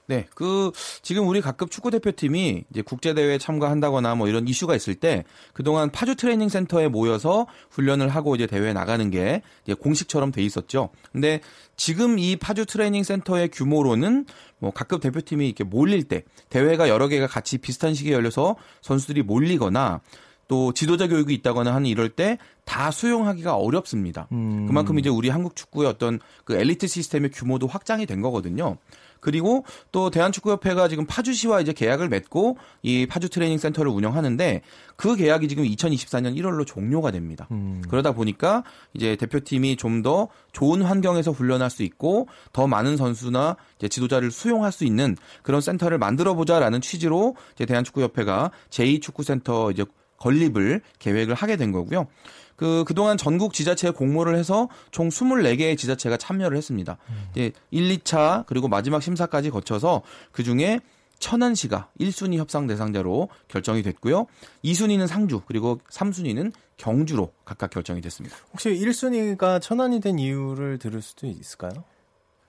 네, 0.07 0.27
그 0.35 0.71
지금 1.01 1.27
우리 1.27 1.41
각급 1.41 1.71
축구 1.71 1.89
대표팀이 1.89 2.65
이제 2.69 2.81
국제 2.81 3.13
대회에 3.13 3.37
참가한다거나 3.39 4.15
뭐 4.15 4.27
이런 4.27 4.47
이슈가 4.47 4.75
있을 4.75 4.95
때 4.95 5.23
그동안 5.53 5.89
파주 5.91 6.15
트레이닝 6.15 6.49
센터에 6.49 6.87
모여서 6.89 7.47
훈련을 7.71 8.09
하고 8.09 8.35
이제 8.35 8.45
대회에 8.45 8.73
나가는 8.73 9.09
게 9.09 9.41
이제 9.63 9.73
공식처럼 9.73 10.31
돼 10.31 10.43
있었죠. 10.43 10.89
근데 11.11 11.41
지금 11.75 12.19
이 12.19 12.35
파주 12.35 12.67
트레이닝 12.67 13.03
센터의 13.03 13.49
규모로는 13.49 14.25
뭐 14.59 14.71
각급 14.71 15.01
대표팀이 15.01 15.45
이렇게 15.47 15.63
몰릴 15.63 16.03
때 16.03 16.23
대회가 16.49 16.87
여러 16.87 17.07
개가 17.07 17.25
같이 17.27 17.57
비슷한 17.57 17.95
시기에 17.95 18.13
열려서 18.13 18.55
선수들이 18.81 19.23
몰리거나 19.23 20.01
또 20.47 20.71
지도자 20.73 21.07
교육이 21.07 21.33
있다거나 21.33 21.73
하는 21.73 21.87
이럴 21.87 22.09
때 22.09 22.37
다 22.65 22.91
수용하기가 22.91 23.55
어렵습니다. 23.55 24.27
음. 24.31 24.65
그만큼 24.67 24.99
이제 24.99 25.07
우리 25.07 25.29
한국 25.29 25.55
축구의 25.55 25.87
어떤 25.87 26.19
그 26.43 26.55
엘리트 26.55 26.87
시스템의 26.87 27.29
규모도 27.31 27.67
확장이 27.67 28.05
된 28.05 28.21
거거든요. 28.21 28.77
그리고 29.19 29.65
또 29.91 30.09
대한축구협회가 30.09 30.87
지금 30.87 31.05
파주시와 31.05 31.61
이제 31.61 31.73
계약을 31.73 32.07
맺고 32.09 32.57
이 32.83 33.05
파주 33.05 33.29
트레이닝 33.29 33.57
센터를 33.57 33.91
운영하는데 33.91 34.61
그 34.95 35.15
계약이 35.15 35.49
지금 35.49 35.65
2024년 35.65 36.37
1월로 36.37 36.65
종료가 36.65 37.11
됩니다. 37.11 37.47
음. 37.51 37.81
그러다 37.89 38.13
보니까 38.13 38.63
이제 38.93 39.17
대표팀이 39.17 39.75
좀 39.75 40.05
더 40.05 40.27
좋은 40.51 40.83
환경에서 40.83 41.31
훈련할 41.31 41.69
수 41.71 41.81
있고 41.83 42.27
더 42.53 42.67
많은 42.67 42.95
선수나 42.95 43.57
이제 43.77 43.87
지도자를 43.87 44.29
수용할 44.29 44.71
수 44.71 44.85
있는 44.85 45.17
그런 45.41 45.61
센터를 45.61 45.97
만들어 45.97 46.35
보자라는 46.35 46.79
취지로 46.81 47.35
이제 47.55 47.65
대한축구협회가 47.65 48.51
제2축구센터 48.69 49.71
이제 49.71 49.83
건립을 50.17 50.81
계획을 50.99 51.35
하게 51.35 51.55
된 51.55 51.71
거고요. 51.71 52.07
그 52.55 52.83
그동안 52.87 53.17
전국 53.17 53.53
지자체에 53.53 53.91
공모를 53.91 54.37
해서 54.37 54.69
총 54.91 55.09
24개의 55.09 55.77
지자체가 55.77 56.17
참여를 56.17 56.57
했습니다. 56.57 56.97
이제 57.31 57.51
1, 57.71 57.97
2차 57.97 58.45
그리고 58.45 58.67
마지막 58.67 59.03
심사까지 59.03 59.49
거쳐서 59.49 60.01
그 60.31 60.43
중에 60.43 60.79
천안시가 61.19 61.89
1순위 61.99 62.37
협상 62.37 62.67
대상자로 62.67 63.29
결정이 63.47 63.83
됐고요. 63.83 64.27
2순위는 64.63 65.07
상주 65.07 65.41
그리고 65.47 65.79
3순위는 65.89 66.51
경주로 66.77 67.31
각각 67.45 67.69
결정이 67.69 68.01
됐습니다. 68.01 68.35
혹시 68.51 68.69
1순위가 68.69 69.61
천안이 69.61 70.01
된 70.01 70.19
이유를 70.19 70.77
들을 70.77 71.01
수도 71.01 71.27
있을까요? 71.27 71.83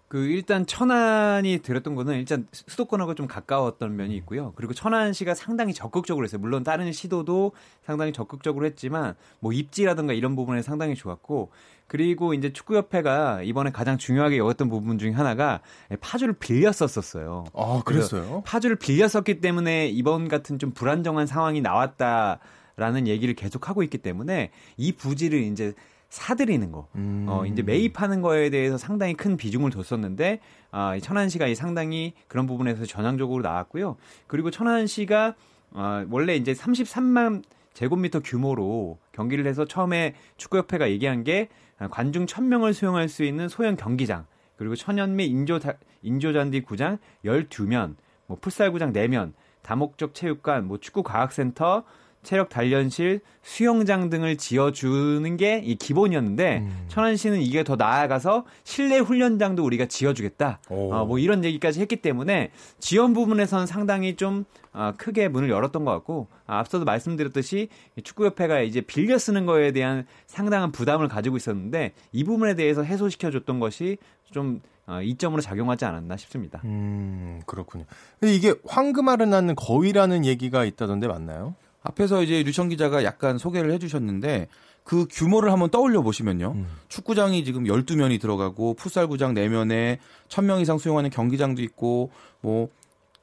그 0.08 0.18
일단 0.26 0.66
천안이 0.66 1.60
들었던 1.62 1.96
거는 1.96 2.14
일단 2.14 2.46
수도권하고 2.52 3.14
좀 3.14 3.26
가까웠던 3.26 3.96
면이 3.96 4.14
있고요. 4.18 4.52
그리고 4.54 4.72
천안 4.72 5.12
시가 5.12 5.34
상당히 5.34 5.74
적극적으로 5.74 6.24
했어요. 6.24 6.40
물론 6.40 6.62
다른 6.62 6.92
시도도 6.92 7.52
상당히 7.84 8.12
적극적으로 8.12 8.66
했지만 8.66 9.14
뭐 9.40 9.52
입지라든가 9.52 10.12
이런 10.12 10.36
부분에 10.36 10.62
상당히 10.62 10.94
좋았고 10.94 11.50
그리고 11.88 12.34
이제 12.34 12.52
축구협회가 12.52 13.42
이번에 13.42 13.70
가장 13.70 13.98
중요하게 13.98 14.38
여겼던 14.38 14.68
부분 14.68 14.98
중에 14.98 15.10
하나가 15.10 15.60
파주를 16.00 16.34
빌렸었었어요. 16.34 17.44
아, 17.54 17.82
그랬어요? 17.84 18.42
파주를 18.44 18.76
빌렸었기 18.76 19.40
때문에 19.40 19.88
이번 19.88 20.28
같은 20.28 20.58
좀 20.58 20.70
불안정한 20.70 21.26
상황이 21.26 21.60
나왔다라는 21.60 23.08
얘기를 23.08 23.34
계속 23.34 23.68
하고 23.68 23.82
있기 23.82 23.98
때문에 23.98 24.50
이 24.76 24.92
부지를 24.92 25.40
이제 25.40 25.74
사들이는 26.16 26.72
거, 26.72 26.88
음. 26.94 27.26
어, 27.28 27.44
이제 27.44 27.62
매입하는 27.62 28.22
거에 28.22 28.48
대해서 28.48 28.78
상당히 28.78 29.12
큰 29.12 29.36
비중을 29.36 29.70
뒀었는데, 29.70 30.40
아, 30.70 30.98
천안시가 30.98 31.54
상당히 31.54 32.14
그런 32.26 32.46
부분에서 32.46 32.86
전향적으로 32.86 33.42
나왔고요. 33.42 33.96
그리고 34.26 34.50
천안시가, 34.50 35.34
아, 35.74 36.06
원래 36.10 36.34
이제 36.34 36.54
33만 36.54 37.42
제곱미터 37.74 38.20
규모로 38.20 38.98
경기를 39.12 39.46
해서 39.46 39.66
처음에 39.66 40.14
축구협회가 40.38 40.88
얘기한 40.90 41.22
게 41.22 41.48
관중 41.90 42.24
1000명을 42.24 42.72
수용할 42.72 43.10
수 43.10 43.22
있는 43.22 43.50
소형 43.50 43.76
경기장, 43.76 44.24
그리고 44.56 44.74
천연미 44.74 45.26
인조, 45.26 45.60
인조잔디 46.00 46.62
구장 46.62 46.96
12면, 47.26 47.96
뭐 48.26 48.38
풋살구장 48.40 48.94
4면, 48.94 49.34
다목적 49.60 50.14
체육관, 50.14 50.66
뭐 50.66 50.78
축구과학센터, 50.78 51.84
체력 52.26 52.48
단련실, 52.48 53.20
수영장 53.42 54.10
등을 54.10 54.36
지어주는 54.36 55.36
게 55.36 55.62
이 55.64 55.76
기본이었는데 55.76 56.58
음. 56.58 56.84
천안시는 56.88 57.40
이게 57.40 57.62
더 57.62 57.76
나아가서 57.76 58.44
실내 58.64 58.98
훈련장도 58.98 59.64
우리가 59.64 59.86
지어주겠다. 59.86 60.58
오. 60.68 60.92
어, 60.92 61.04
뭐 61.06 61.18
이런 61.20 61.44
얘기까지 61.44 61.80
했기 61.80 61.96
때문에 61.96 62.50
지원 62.80 63.12
부분에서는 63.14 63.66
상당히 63.66 64.16
좀 64.16 64.44
어, 64.72 64.92
크게 64.98 65.28
문을 65.28 65.48
열었던 65.48 65.84
것 65.84 65.92
같고 65.92 66.26
아, 66.46 66.58
앞서도 66.58 66.84
말씀드렸듯이 66.84 67.68
축구협회가 68.02 68.60
이제 68.60 68.80
빌려 68.80 69.18
쓰는 69.18 69.46
거에 69.46 69.70
대한 69.72 70.04
상당한 70.26 70.72
부담을 70.72 71.06
가지고 71.08 71.36
있었는데 71.36 71.92
이 72.12 72.24
부분에 72.24 72.54
대해서 72.54 72.82
해소시켜줬던 72.82 73.60
것이 73.60 73.98
좀 74.32 74.60
어, 74.88 75.00
이점으로 75.02 75.40
작용하지 75.42 75.84
않았나 75.84 76.16
싶습니다. 76.16 76.60
음, 76.64 77.40
그렇군요. 77.46 77.84
근데 78.20 78.34
이게 78.34 78.54
황금알을 78.66 79.30
낳는 79.30 79.54
거위라는 79.56 80.24
얘기가 80.24 80.64
있다던데 80.64 81.06
맞나요? 81.08 81.54
앞에서 81.86 82.22
이제 82.22 82.42
류청 82.42 82.68
기자가 82.68 83.04
약간 83.04 83.38
소개를 83.38 83.72
해주셨는데 83.72 84.48
그 84.82 85.06
규모를 85.10 85.52
한번 85.52 85.70
떠올려 85.70 86.02
보시면요. 86.02 86.52
음. 86.56 86.66
축구장이 86.88 87.44
지금 87.44 87.64
12면이 87.64 88.20
들어가고 88.20 88.74
풋살구장 88.74 89.34
4면에 89.34 89.98
1000명 90.28 90.60
이상 90.60 90.78
수용하는 90.78 91.10
경기장도 91.10 91.62
있고 91.62 92.10
뭐 92.40 92.68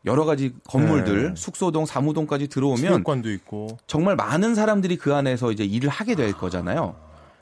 여러 0.05 0.25
가지 0.25 0.53
건물들, 0.67 1.29
네. 1.29 1.33
숙소동, 1.35 1.85
사무동까지 1.85 2.49
들어오면 2.49 2.81
체육관도 2.81 3.31
있고. 3.31 3.77
정말 3.87 4.17
많은 4.17 4.53
사람들이 4.53 4.97
그 4.97 5.13
안에서 5.13 5.51
이제 5.53 5.63
일을 5.63 5.87
하게 5.87 6.15
될 6.15 6.33
거잖아요. 6.33 6.95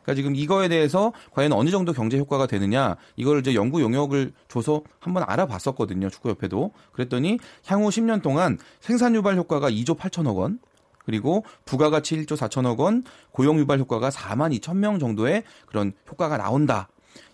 그러니까 0.04 0.16
지금 0.16 0.36
이거에 0.36 0.68
대해서 0.68 1.14
과연 1.32 1.54
어느 1.54 1.70
정도 1.70 1.94
경제 1.94 2.18
효과가 2.18 2.48
되느냐 2.48 2.98
이걸 3.16 3.40
이제 3.40 3.54
연구 3.54 3.82
용역을 3.82 4.34
줘서 4.48 4.82
한번 5.00 5.24
알아봤었거든요 5.28 6.10
축구협회도 6.10 6.72
그랬더니 6.92 7.38
향후 7.68 7.90
10년 7.90 8.24
동안 8.24 8.58
생산 8.80 9.14
유발 9.14 9.38
효과가 9.38 9.70
2조 9.70 9.96
8천억 9.98 10.38
원 10.38 10.60
그리고 11.06 11.44
부가가치 11.66 12.16
1조 12.18 12.38
4천억 12.38 12.80
원 12.80 13.04
고용 13.32 13.58
유발 13.60 13.80
효과가 13.80 14.10
4만 14.10 14.58
2천 14.60 14.78
명 14.78 15.00
정도의 15.00 15.44
그런 15.66 15.94
효과가 16.10 16.38
나온다. 16.38 16.88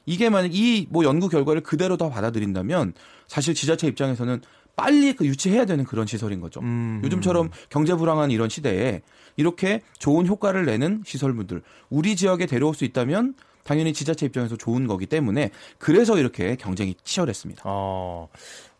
이게 0.05 0.29
만약 0.29 0.51
이 0.53 0.87
뭐 0.89 1.03
연구 1.03 1.27
결과를 1.29 1.61
그대로 1.61 1.97
다 1.97 2.09
받아들인다면 2.09 2.93
사실 3.27 3.53
지자체 3.53 3.87
입장에서는 3.87 4.41
빨리 4.75 5.13
그 5.13 5.25
유치해야 5.25 5.65
되는 5.65 5.83
그런 5.85 6.05
시설인 6.07 6.39
거죠. 6.39 6.59
음. 6.61 7.01
요즘처럼 7.03 7.49
경제 7.69 7.95
불황한 7.95 8.29
이런 8.31 8.47
시대에 8.47 9.01
이렇게 9.35 9.81
좋은 9.97 10.27
효과를 10.27 10.65
내는 10.65 11.01
시설물들 11.05 11.61
우리 11.89 12.15
지역에 12.15 12.45
데려올 12.45 12.73
수 12.75 12.85
있다면 12.85 13.33
당연히 13.63 13.91
지자체 13.91 14.25
입장에서 14.27 14.55
좋은 14.55 14.87
거기 14.87 15.07
때문에 15.07 15.49
그래서 15.77 16.17
이렇게 16.17 16.55
경쟁이 16.55 16.95
치열했습니다. 17.03 17.63
아, 17.65 18.27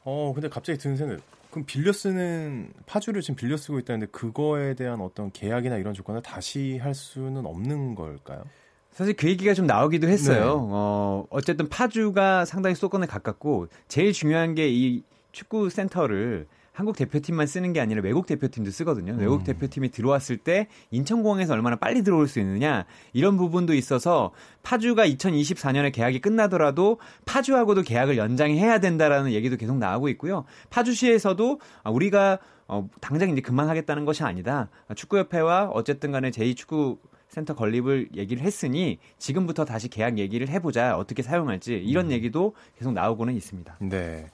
어, 0.04 0.32
근데 0.34 0.48
갑자기 0.48 0.78
드는 0.80 0.96
생각. 0.96 1.20
그럼 1.52 1.66
빌려 1.66 1.92
쓰는 1.92 2.72
파주를 2.86 3.22
지금 3.22 3.36
빌려 3.36 3.58
쓰고 3.58 3.80
있다는데 3.80 4.12
그거에 4.12 4.74
대한 4.76 5.02
어떤 5.02 5.32
계약이나 5.32 5.78
이런 5.78 5.94
조건을 5.94 6.22
다시 6.22 6.78
할 6.78 6.94
수는 6.94 7.46
없는 7.46 7.96
걸까요? 7.96 8.44
사실 8.92 9.16
그 9.16 9.28
얘기가 9.30 9.54
좀 9.54 9.68
나오기도 9.68 10.08
했어요. 10.08 10.40
네. 10.40 10.50
어, 10.50 11.26
어쨌든 11.30 11.70
파주가 11.70 12.46
상당히 12.46 12.76
수도권에 12.76 13.06
가깝고 13.06 13.68
제일 13.88 14.12
중요한 14.14 14.56
게 14.56 14.68
이 14.70 15.04
축구 15.32 15.70
센터를 15.70 16.48
한국 16.78 16.96
대표팀만 16.96 17.48
쓰는 17.48 17.74
게 17.74 17.80
아니라 17.80 18.04
외국 18.04 18.28
대표팀도 18.28 18.70
쓰거든요. 18.70 19.16
외국 19.18 19.44
대표팀이 19.44 19.90
들어왔을 19.90 20.38
때 20.38 20.68
인천공항에서 20.92 21.54
얼마나 21.54 21.76
빨리 21.76 22.04
들어올 22.04 22.28
수 22.28 22.40
있느냐 22.40 22.86
이런 23.14 23.36
부분도 23.36 23.74
있어서 23.74 24.32
파주가 24.62 25.08
2024년에 25.08 25.92
계약이 25.92 26.22
끝나더라도 26.22 27.00
파주하고도 27.26 27.82
계약을 27.82 28.18
연장해야 28.18 28.80
된다라는 28.80 29.32
얘기도 29.32 29.58
계속 29.58 29.80
나오고 29.80 30.08
있고요. 30.10 30.46
파주시에서도 30.70 31.60
아, 31.82 31.90
우리가 31.90 32.38
어, 32.68 32.88
당장 33.02 33.32
이제 33.32 33.42
그만하겠다는 33.42 34.06
것이 34.06 34.22
아니다. 34.22 34.70
축구협회와 34.96 35.72
어쨌든 35.74 36.12
간에 36.12 36.30
제2축구 36.30 37.00
센터 37.28 37.56
건립을 37.56 38.10
얘기를 38.16 38.44
했으니 38.44 39.00
지금부터 39.18 39.66
다시 39.66 39.90
계약 39.90 40.20
얘기를 40.20 40.48
해보자 40.48 40.96
어떻게 40.96 41.24
사용할지 41.24 41.74
이런 41.74 42.12
얘기도 42.12 42.54
계속 42.78 42.94
나오고는 42.94 43.34
있습니다. 43.34 43.78
네. 43.82 44.28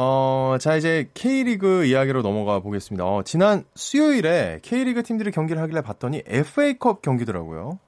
어, 0.00 0.58
자, 0.60 0.76
이제 0.76 1.10
K리그 1.12 1.84
이야기로 1.84 2.22
넘어가 2.22 2.60
보겠습니다. 2.60 3.04
어, 3.04 3.24
지난 3.24 3.64
수요일에 3.74 4.60
K리그 4.62 5.02
팀들이 5.02 5.32
경기를 5.32 5.60
하길래 5.60 5.80
봤더니 5.80 6.22
FA컵 6.24 7.02
경기더라고요. 7.02 7.80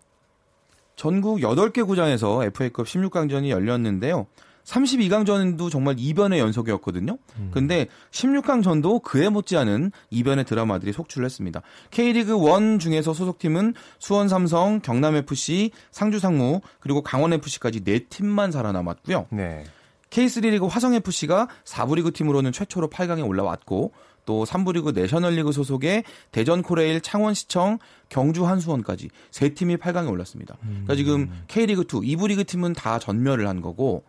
전국 0.96 1.38
8개 1.38 1.86
구장에서 1.86 2.42
FA컵 2.46 2.86
16강전이 2.86 3.50
열렸는데요. 3.50 4.26
32강전도 4.64 5.70
정말 5.70 5.94
2변의 5.94 6.38
연속이었거든요. 6.38 7.16
근데 7.52 7.86
16강전도 8.10 9.02
그에 9.02 9.28
못지않은 9.28 9.92
2변의 10.12 10.46
드라마들이 10.46 10.92
속출을 10.92 11.24
했습니다. 11.24 11.62
K리그 11.92 12.36
1 12.36 12.80
중에서 12.80 13.14
소속팀은 13.14 13.74
수원 14.00 14.28
삼성, 14.28 14.80
경남 14.80 15.14
FC, 15.14 15.70
상주 15.92 16.18
상무, 16.18 16.60
그리고 16.80 17.02
강원 17.02 17.32
FC까지 17.32 17.82
4팀만 17.84 18.50
살아남았고요. 18.50 19.26
네. 19.30 19.62
K3 20.10 20.50
리그 20.50 20.66
화성 20.66 20.94
FC가 20.94 21.48
4부 21.64 21.96
리그 21.96 22.12
팀으로는 22.12 22.52
최초로 22.52 22.90
8강에 22.90 23.26
올라왔고 23.26 23.92
또 24.26 24.44
3부 24.44 24.74
리그 24.74 24.90
내셔널리그 24.90 25.52
소속의 25.52 26.04
대전 26.30 26.62
코레일, 26.62 27.00
창원시청, 27.00 27.78
경주 28.08 28.46
한수원까지 28.46 29.08
세 29.30 29.54
팀이 29.54 29.76
8강에 29.76 30.10
올랐습니다. 30.10 30.56
그러니까 30.62 30.94
지금 30.96 31.30
K리그 31.48 31.82
2, 31.82 32.16
2부 32.16 32.28
리그 32.28 32.44
팀은 32.44 32.74
다 32.74 32.98
전멸을 32.98 33.48
한 33.48 33.60
거고 33.60 34.04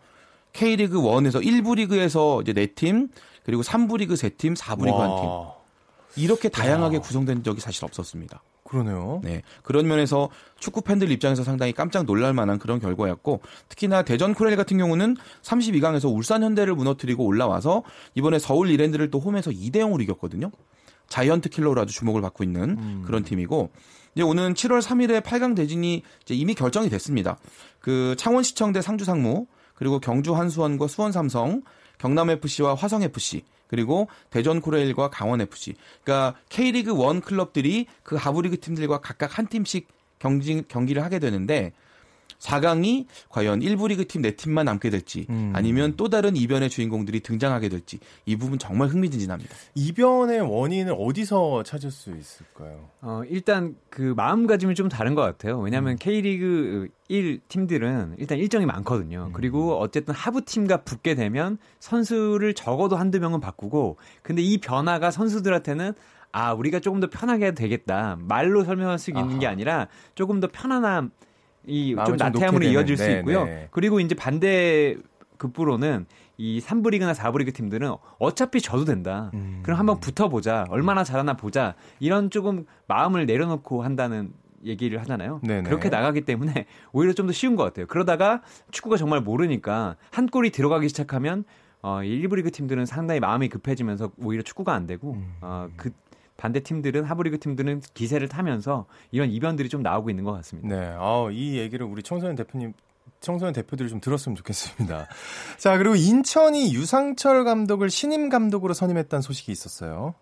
K리그 0.52 1.00
1에서 1.00 1.42
1부 1.42 1.76
리그에서 1.76 2.42
이제 2.42 2.52
4팀, 2.52 3.08
그리고 3.44 3.62
3부 3.62 3.98
리그 3.98 4.14
3팀, 4.14 4.56
4부 4.56 4.84
리그 4.84 4.96
한 4.96 5.16
팀. 5.16 5.24
와, 5.28 5.54
이렇게 6.16 6.48
다양하게 6.48 6.98
구성된 6.98 7.42
적이 7.42 7.60
사실 7.60 7.84
없었습니다. 7.84 8.42
그러네요. 8.72 9.20
네. 9.22 9.42
그런 9.62 9.86
면에서 9.86 10.30
축구 10.58 10.80
팬들 10.80 11.10
입장에서 11.10 11.44
상당히 11.44 11.74
깜짝 11.74 12.06
놀랄 12.06 12.32
만한 12.32 12.58
그런 12.58 12.80
결과였고 12.80 13.42
특히나 13.68 14.02
대전 14.02 14.32
코렐 14.32 14.56
같은 14.56 14.78
경우는 14.78 15.16
32강에서 15.42 16.10
울산 16.10 16.42
현대를 16.42 16.74
무너뜨리고 16.74 17.22
올라와서 17.22 17.82
이번에 18.14 18.38
서울 18.38 18.70
이랜드를 18.70 19.10
또 19.10 19.20
홈에서 19.20 19.50
2대 19.50 19.76
0으로 19.76 20.00
이겼거든요. 20.02 20.50
자이언트 21.08 21.50
킬러로 21.50 21.82
아주 21.82 21.92
주목을 21.92 22.22
받고 22.22 22.42
있는 22.44 23.02
그런 23.02 23.22
팀이고 23.22 23.70
이제 24.14 24.22
오는 24.22 24.54
7월 24.54 24.80
3일에 24.80 25.20
8강 25.20 25.54
대진이 25.54 26.02
이미 26.30 26.54
결정이 26.54 26.88
됐습니다. 26.88 27.36
그 27.78 28.14
창원시청 28.16 28.72
대 28.72 28.80
상주상무 28.80 29.46
그리고 29.74 30.00
경주 30.00 30.34
한수원과 30.34 30.86
수원 30.86 31.12
삼성, 31.12 31.62
경남 31.98 32.30
FC와 32.30 32.74
화성 32.74 33.02
FC 33.02 33.44
그리고 33.72 34.08
대전 34.28 34.60
코레일과 34.60 35.08
강원 35.08 35.40
FC. 35.40 35.74
그러니까 36.04 36.38
K리그 36.50 36.92
1 36.92 37.22
클럽들이 37.22 37.86
그 38.02 38.16
하부리그 38.16 38.60
팀들과 38.60 38.98
각각 38.98 39.38
한 39.38 39.46
팀씩 39.46 39.88
경기, 40.18 40.62
경기를 40.68 41.02
하게 41.02 41.18
되는데 41.18 41.72
4강이 42.42 43.06
과연 43.28 43.60
1부 43.60 43.88
리그 43.88 44.06
팀 44.06 44.22
4팀만 44.22 44.64
남게 44.64 44.90
될지 44.90 45.26
음. 45.30 45.52
아니면 45.54 45.94
또 45.96 46.08
다른 46.08 46.36
이변의 46.36 46.70
주인공들이 46.70 47.20
등장하게 47.20 47.68
될지 47.68 47.98
이 48.26 48.36
부분 48.36 48.58
정말 48.58 48.88
흥미진진합니다. 48.88 49.54
이변의 49.74 50.40
원인을 50.40 50.94
어디서 50.98 51.62
찾을 51.62 51.90
수 51.90 52.10
있을까요? 52.10 52.88
어, 53.00 53.22
일단 53.28 53.76
그 53.88 54.14
마음가짐이 54.16 54.74
좀 54.74 54.88
다른 54.88 55.14
것 55.14 55.22
같아요. 55.22 55.58
왜냐하면 55.60 55.96
K리그 55.96 56.88
1 57.08 57.40
팀들은 57.46 58.16
일단 58.18 58.38
일정이 58.38 58.66
많거든요. 58.66 59.30
그리고 59.34 59.78
어쨌든 59.78 60.14
하부 60.14 60.44
팀과 60.44 60.78
붙게 60.78 61.14
되면 61.14 61.58
선수를 61.78 62.54
적어도 62.54 62.96
한두 62.96 63.20
명은 63.20 63.40
바꾸고 63.40 63.98
근데 64.22 64.42
이 64.42 64.58
변화가 64.58 65.10
선수들한테는 65.10 65.92
아 66.32 66.54
우리가 66.54 66.80
조금 66.80 67.00
더 67.00 67.08
편하게 67.10 67.46
해도 67.46 67.56
되겠다 67.56 68.16
말로 68.18 68.64
설명할 68.64 68.98
수 68.98 69.10
있는 69.10 69.38
게 69.38 69.46
아니라 69.46 69.88
조금 70.14 70.40
더 70.40 70.48
편안함 70.50 71.10
이 71.66 71.94
좀 72.06 72.16
나태함으로 72.16 72.64
이어질 72.66 72.96
수 72.96 73.10
있고요. 73.18 73.44
네, 73.44 73.50
네. 73.50 73.68
그리고 73.70 74.00
이제 74.00 74.14
반대 74.14 74.96
급부로는 75.38 76.06
이 76.38 76.60
3부 76.60 76.90
리그나 76.90 77.12
4부 77.12 77.38
리그 77.38 77.52
팀들은 77.52 77.94
어차피 78.18 78.60
져도 78.60 78.84
된다. 78.84 79.30
음. 79.34 79.60
그럼 79.62 79.78
한번 79.78 80.00
붙어보자. 80.00 80.66
얼마나 80.70 81.04
잘하나 81.04 81.34
보자. 81.34 81.74
이런 82.00 82.30
조금 82.30 82.64
마음을 82.88 83.26
내려놓고 83.26 83.82
한다는 83.82 84.32
얘기를 84.64 85.00
하잖아요. 85.00 85.40
네네. 85.42 85.62
그렇게 85.68 85.88
나가기 85.88 86.22
때문에 86.22 86.66
오히려 86.92 87.12
좀 87.12 87.26
더 87.26 87.32
쉬운 87.32 87.56
것 87.56 87.64
같아요. 87.64 87.86
그러다가 87.86 88.42
축구가 88.70 88.96
정말 88.96 89.20
모르니까 89.20 89.96
한 90.10 90.26
골이 90.26 90.50
들어가기 90.50 90.88
시작하면 90.88 91.44
어, 91.82 92.02
이 92.04 92.22
1부 92.22 92.36
리그 92.36 92.50
팀들은 92.52 92.86
상당히 92.86 93.18
마음이 93.20 93.48
급해지면서 93.48 94.12
오히려 94.18 94.42
축구가 94.42 94.72
안 94.72 94.86
되고 94.86 95.14
음. 95.14 95.34
어, 95.40 95.68
그 95.76 95.90
반대 96.42 96.58
팀들은 96.58 97.04
하부 97.04 97.22
리그 97.22 97.38
팀들은 97.38 97.82
기세를 97.94 98.26
타면서 98.26 98.86
이런 99.12 99.30
이변들이 99.30 99.68
좀 99.68 99.80
나오고 99.80 100.10
있는 100.10 100.24
것 100.24 100.32
같습니다. 100.32 100.76
네, 100.76 100.92
아, 100.98 101.28
이 101.30 101.56
얘기를 101.56 101.86
우리 101.86 102.02
청소년 102.02 102.34
대표님, 102.34 102.72
청소년 103.20 103.54
대표들이 103.54 103.88
좀 103.88 104.00
들었으면 104.00 104.34
좋겠습니다. 104.34 105.06
자, 105.56 105.78
그리고 105.78 105.94
인천이 105.94 106.74
유상철 106.74 107.44
감독을 107.44 107.90
신임 107.90 108.28
감독으로 108.28 108.74
선임했다는 108.74 109.22
소식이 109.22 109.52
있었어요. 109.52 110.16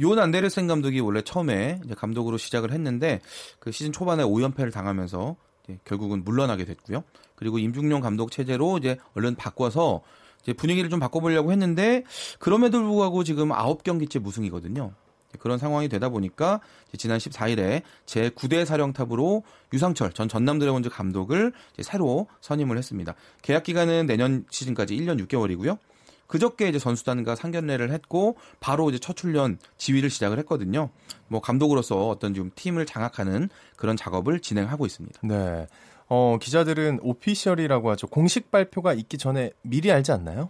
요온 0.00 0.18
안데르센 0.20 0.68
감독이 0.68 1.00
원래 1.00 1.20
처음에 1.20 1.82
이제 1.84 1.94
감독으로 1.94 2.38
시작을 2.38 2.72
했는데 2.72 3.20
그 3.58 3.72
시즌 3.72 3.92
초반에 3.92 4.22
5연패를 4.22 4.72
당하면서 4.72 5.36
이제 5.64 5.78
결국은 5.84 6.24
물러나게 6.24 6.64
됐고요. 6.64 7.04
그리고 7.34 7.58
임중용 7.58 8.00
감독 8.00 8.30
체제로 8.30 8.78
이제 8.78 8.96
얼른 9.14 9.34
바꿔서 9.34 10.00
이제 10.40 10.54
분위기를 10.54 10.88
좀 10.88 10.98
바꿔보려고 10.98 11.52
했는데 11.52 12.04
그럼에도 12.38 12.80
불구하고 12.80 13.22
지금 13.22 13.50
9경기째 13.50 14.18
무승이거든요. 14.18 14.94
그런 15.38 15.58
상황이 15.58 15.88
되다 15.88 16.08
보니까 16.08 16.60
지난 16.96 17.18
14일에 17.18 17.82
제 18.06 18.30
9대 18.30 18.64
사령탑으로 18.64 19.42
유상철 19.72 20.12
전 20.12 20.28
전남 20.28 20.58
드래곤즈 20.58 20.90
감독을 20.90 21.52
새로 21.82 22.26
선임을 22.40 22.78
했습니다. 22.78 23.14
계약 23.42 23.62
기간은 23.62 24.06
내년 24.06 24.44
시즌까지 24.50 24.96
1년 24.96 25.24
6개월이고요. 25.26 25.78
그저께 26.26 26.68
이제 26.68 26.78
선수단과 26.78 27.34
상견례를 27.36 27.92
했고 27.92 28.36
바로 28.58 28.88
이제 28.88 28.98
첫 28.98 29.20
훈련 29.20 29.58
지휘를 29.76 30.08
시작을 30.08 30.38
했거든요. 30.38 30.88
뭐 31.28 31.42
감독으로서 31.42 32.08
어떤 32.08 32.32
좀 32.32 32.50
팀을 32.54 32.86
장악하는 32.86 33.50
그런 33.76 33.98
작업을 33.98 34.40
진행하고 34.40 34.86
있습니다. 34.86 35.20
네. 35.24 35.66
어, 36.08 36.38
기자들은 36.40 37.00
오피셜이라고 37.02 37.90
하죠. 37.90 38.06
공식 38.06 38.50
발표가 38.50 38.94
있기 38.94 39.18
전에 39.18 39.50
미리 39.60 39.92
알지 39.92 40.12
않나요? 40.12 40.48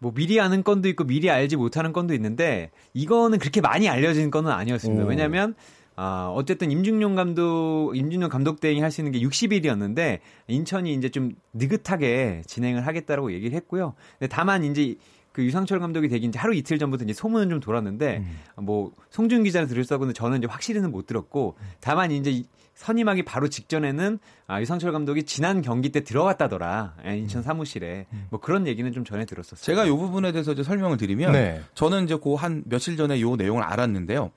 뭐 0.00 0.12
미리 0.12 0.40
아는 0.40 0.64
건도 0.64 0.88
있고 0.88 1.04
미리 1.04 1.30
알지 1.30 1.56
못하는 1.56 1.92
건도 1.92 2.14
있는데 2.14 2.70
이거는 2.94 3.38
그렇게 3.38 3.60
많이 3.60 3.88
알려진 3.88 4.30
건은 4.30 4.50
아니었습니다. 4.50 5.04
오. 5.04 5.06
왜냐하면 5.06 5.54
아 5.94 6.32
어쨌든 6.34 6.70
임중용 6.70 7.14
감독 7.14 7.92
임중용 7.94 8.30
감독 8.30 8.60
대행이 8.60 8.80
할 8.80 8.90
수 8.90 9.02
있는 9.02 9.12
게 9.12 9.20
60일이었는데 9.20 10.20
인천이 10.48 10.94
이제 10.94 11.10
좀 11.10 11.32
느긋하게 11.52 12.42
진행을 12.46 12.86
하겠다라고 12.86 13.32
얘기를 13.34 13.54
했고요. 13.54 13.94
근데 14.18 14.34
다만 14.34 14.64
이제 14.64 14.96
그 15.32 15.44
유상철 15.44 15.78
감독이 15.78 16.08
되기 16.08 16.26
이제 16.26 16.38
하루 16.38 16.54
이틀 16.54 16.78
전부터 16.78 17.04
이제 17.04 17.12
소문은 17.12 17.48
좀 17.50 17.60
돌았는데 17.60 18.24
뭐 18.56 18.92
송준 19.10 19.44
기자는 19.44 19.68
들을 19.68 19.84
수 19.84 19.94
없는데 19.94 20.12
저는 20.14 20.38
이제 20.38 20.46
확실히는 20.48 20.90
못 20.90 21.06
들었고 21.06 21.56
다만 21.80 22.10
이제 22.10 22.30
이- 22.30 22.46
선임하기 22.74 23.24
바로 23.24 23.48
직전에는 23.48 24.18
아, 24.46 24.60
유상철 24.60 24.90
감독이 24.92 25.24
지난 25.24 25.60
경기 25.60 25.90
때 25.90 26.02
들어갔다더라 26.02 26.94
예, 27.06 27.16
인천 27.18 27.42
사무실에 27.42 28.06
뭐 28.30 28.40
그런 28.40 28.66
얘기는 28.66 28.90
좀 28.92 29.04
전해 29.04 29.26
들었었어요. 29.26 29.60
제가 29.60 29.84
이 29.84 29.90
부분에 29.90 30.32
대해서 30.32 30.52
이제 30.52 30.62
설명을 30.62 30.96
드리면 30.96 31.32
네. 31.32 31.60
저는 31.74 32.04
이제 32.04 32.16
그한 32.16 32.62
며칠 32.66 32.96
전에 32.96 33.20
요 33.20 33.36
내용을 33.36 33.62
알았는데요. 33.62 34.30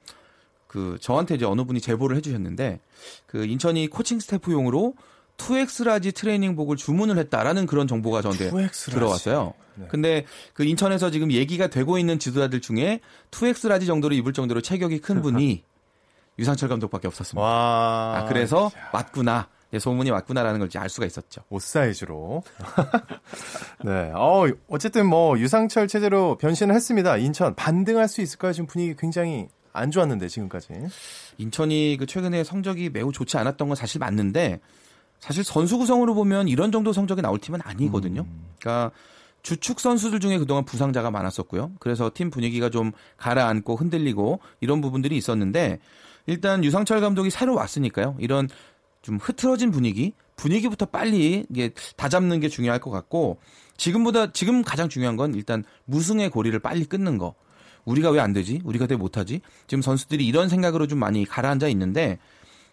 그 0.67 0.97
저한테 0.99 1.36
이제 1.36 1.45
어느 1.45 1.63
분이 1.63 1.79
제보를 1.79 2.17
해주셨는데 2.17 2.82
그 3.27 3.45
인천이 3.45 3.88
코칭 3.88 4.19
스태프용으로 4.19 4.93
2X 5.38 5.86
large 5.86 6.12
트레이닝복을 6.12 6.75
주문을 6.75 7.17
했다라는 7.19 7.65
그런 7.65 7.88
정보가 7.88 8.21
저한테 8.21 8.49
2X 8.51 8.58
large. 8.62 8.91
들어왔어요. 8.91 9.53
네. 9.76 9.88
근데 9.90 10.26
그 10.54 10.64
인천에서 10.64 11.12
지금 11.12 11.32
얘기가 11.32 11.68
되고 11.68 11.98
있는 11.98 12.20
지도자들 12.20 12.62
중에 12.62 13.00
2X 13.32 13.70
large 13.69 13.86
정도로 13.86 14.16
입을 14.16 14.34
정도로 14.34 14.62
체격이 14.62 15.00
큰 15.00 15.22
분이 15.22 15.64
유상철 16.40 16.70
감독밖에 16.70 17.08
없었습니다. 17.08 17.42
와. 17.42 18.18
아, 18.18 18.26
그래서 18.26 18.72
맞구나. 18.92 19.48
예, 19.74 19.80
소문이 19.80 20.12
맞구나라는 20.12 20.60
걸 20.60 20.68
이제 20.68 20.78
알 20.78 20.88
수가 20.88 21.08
있었죠. 21.08 21.42
옷 21.50 21.62
사이즈로. 21.62 22.44
네. 23.84 24.12
어, 24.14 24.46
어쨌든 24.68 25.08
뭐 25.08 25.38
유상철 25.38 25.88
체제로 25.88 26.38
변신을 26.38 26.76
했습니다. 26.76 27.18
인천 27.18 27.56
반등할 27.56 28.08
수 28.08 28.22
있을까요? 28.22 28.54
지금 28.54 28.68
분위기 28.68 28.96
굉장히 28.96 29.48
안 29.74 29.90
좋았는데 29.90 30.28
지금까지. 30.28 30.70
인천이 31.40 31.98
그 32.00 32.06
최근에 32.06 32.44
성적이 32.44 32.92
매우 32.92 33.12
좋지 33.12 33.38
않았던 33.38 33.68
건 33.68 33.76
사실 33.76 33.98
맞는데 34.00 34.60
사실 35.20 35.44
선수 35.44 35.80
구성으로 35.80 36.14
보면 36.14 36.48
이런 36.48 36.72
정도 36.72 36.94
성적이 36.94 37.24
나올 37.24 37.40
팀은 37.40 37.62
아니거든요. 37.64 38.26
그러니까 38.60 38.92
주축 39.43 39.79
선수들 39.79 40.19
중에 40.19 40.38
그동안 40.39 40.65
부상자가 40.65 41.12
많았었고요. 41.12 41.73
그래서 41.79 42.10
팀 42.13 42.29
분위기가 42.29 42.69
좀 42.69 42.91
가라앉고 43.17 43.75
흔들리고 43.75 44.39
이런 44.62 44.82
부분들이 44.82 45.17
있었는데 45.17 45.79
일단 46.25 46.63
유상철 46.63 47.01
감독이 47.01 47.29
새로 47.29 47.53
왔으니까요. 47.53 48.15
이런 48.19 48.47
좀 49.01 49.17
흐트러진 49.17 49.71
분위기, 49.71 50.13
분위기부터 50.38 50.86
빨리 50.86 51.45
이게 51.49 51.71
다 51.97 52.08
잡는 52.08 52.39
게 52.39 52.47
중요할 52.47 52.79
것 52.79 52.89
같고 52.89 53.39
지금보다 53.75 54.32
지금 54.32 54.63
가장 54.63 54.88
중요한 54.88 55.17
건 55.17 55.34
일단 55.36 55.63
무승의 55.86 56.29
고리를 56.29 56.58
빨리 56.60 56.86
끊는 56.86 57.17
거. 57.17 57.36
우리가 57.84 58.12
왜 58.12 58.21
안 58.21 58.32
되지? 58.32 58.62
우리가 58.63 58.88
왜 58.89 58.95
못하지? 58.95 59.41
지금 59.67 59.82
선수들이 59.82 60.25
이런 60.25 60.47
생각으로 60.47 60.88
좀 60.88 60.99
많이 60.99 61.25
가라앉아 61.25 61.67
있는데 61.67 62.17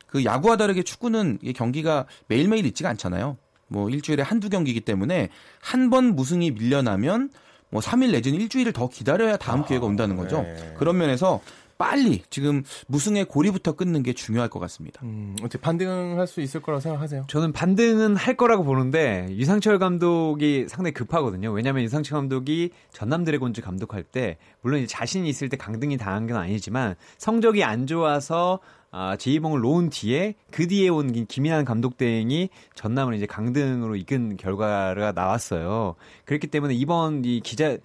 그 0.06 0.24
야구와 0.24 0.56
다르게 0.56 0.84
축구는 0.84 1.38
경기가 1.56 2.06
매일매일 2.28 2.64
있지가 2.66 2.88
않잖아요. 2.90 3.36
뭐 3.70 3.88
일주일에 3.88 4.22
한두 4.22 4.50
경기이기 4.50 4.80
때문에 4.80 5.28
한 5.60 5.90
번 5.90 6.14
무승이 6.16 6.50
밀려나면 6.50 7.30
뭐 7.70 7.80
3일 7.80 8.10
내지는 8.10 8.40
일주일을 8.40 8.72
더 8.72 8.88
기다려야 8.88 9.36
다음 9.36 9.64
기회가 9.64 9.86
온다는 9.86 10.16
거죠. 10.16 10.42
네. 10.42 10.74
그런 10.76 10.98
면에서 10.98 11.40
빨리 11.80 12.20
지금 12.28 12.62
무승의 12.88 13.24
고리부터 13.24 13.72
끊는 13.72 14.02
게 14.02 14.12
중요할 14.12 14.50
것 14.50 14.58
같습니다. 14.60 15.00
음, 15.02 15.34
어떻게 15.40 15.58
반등할 15.58 16.26
수 16.26 16.42
있을 16.42 16.60
거라고 16.60 16.78
생각하세요? 16.82 17.24
저는 17.26 17.52
반등은 17.52 18.16
할 18.16 18.36
거라고 18.36 18.64
보는데 18.64 19.26
유상철 19.30 19.78
감독이 19.78 20.66
상당히 20.68 20.92
급하거든요. 20.92 21.50
왜냐하면 21.50 21.82
유상철 21.84 22.18
감독이 22.18 22.68
전남 22.92 23.24
드래곤즈 23.24 23.62
감독할 23.62 24.02
때 24.02 24.36
물론 24.60 24.86
자신이 24.86 25.26
있을 25.30 25.48
때 25.48 25.56
강등이 25.56 25.96
당한 25.96 26.26
건 26.26 26.36
아니지만 26.36 26.96
성적이 27.16 27.64
안 27.64 27.86
좋아서 27.86 28.60
아, 28.90 29.16
제이봉을 29.16 29.60
놓은 29.62 29.88
뒤에 29.88 30.34
그 30.50 30.66
뒤에 30.66 30.88
온 30.90 31.12
김- 31.12 31.24
김인환 31.26 31.64
감독 31.64 31.96
대행이 31.96 32.50
전남을 32.74 33.14
이제 33.14 33.24
강등으로 33.24 33.96
이끈 33.96 34.36
결과가 34.36 35.12
나왔어요. 35.14 35.94
그렇기 36.26 36.48
때문에 36.48 36.74
이번 36.74 37.24
이 37.24 37.40
기자 37.40 37.78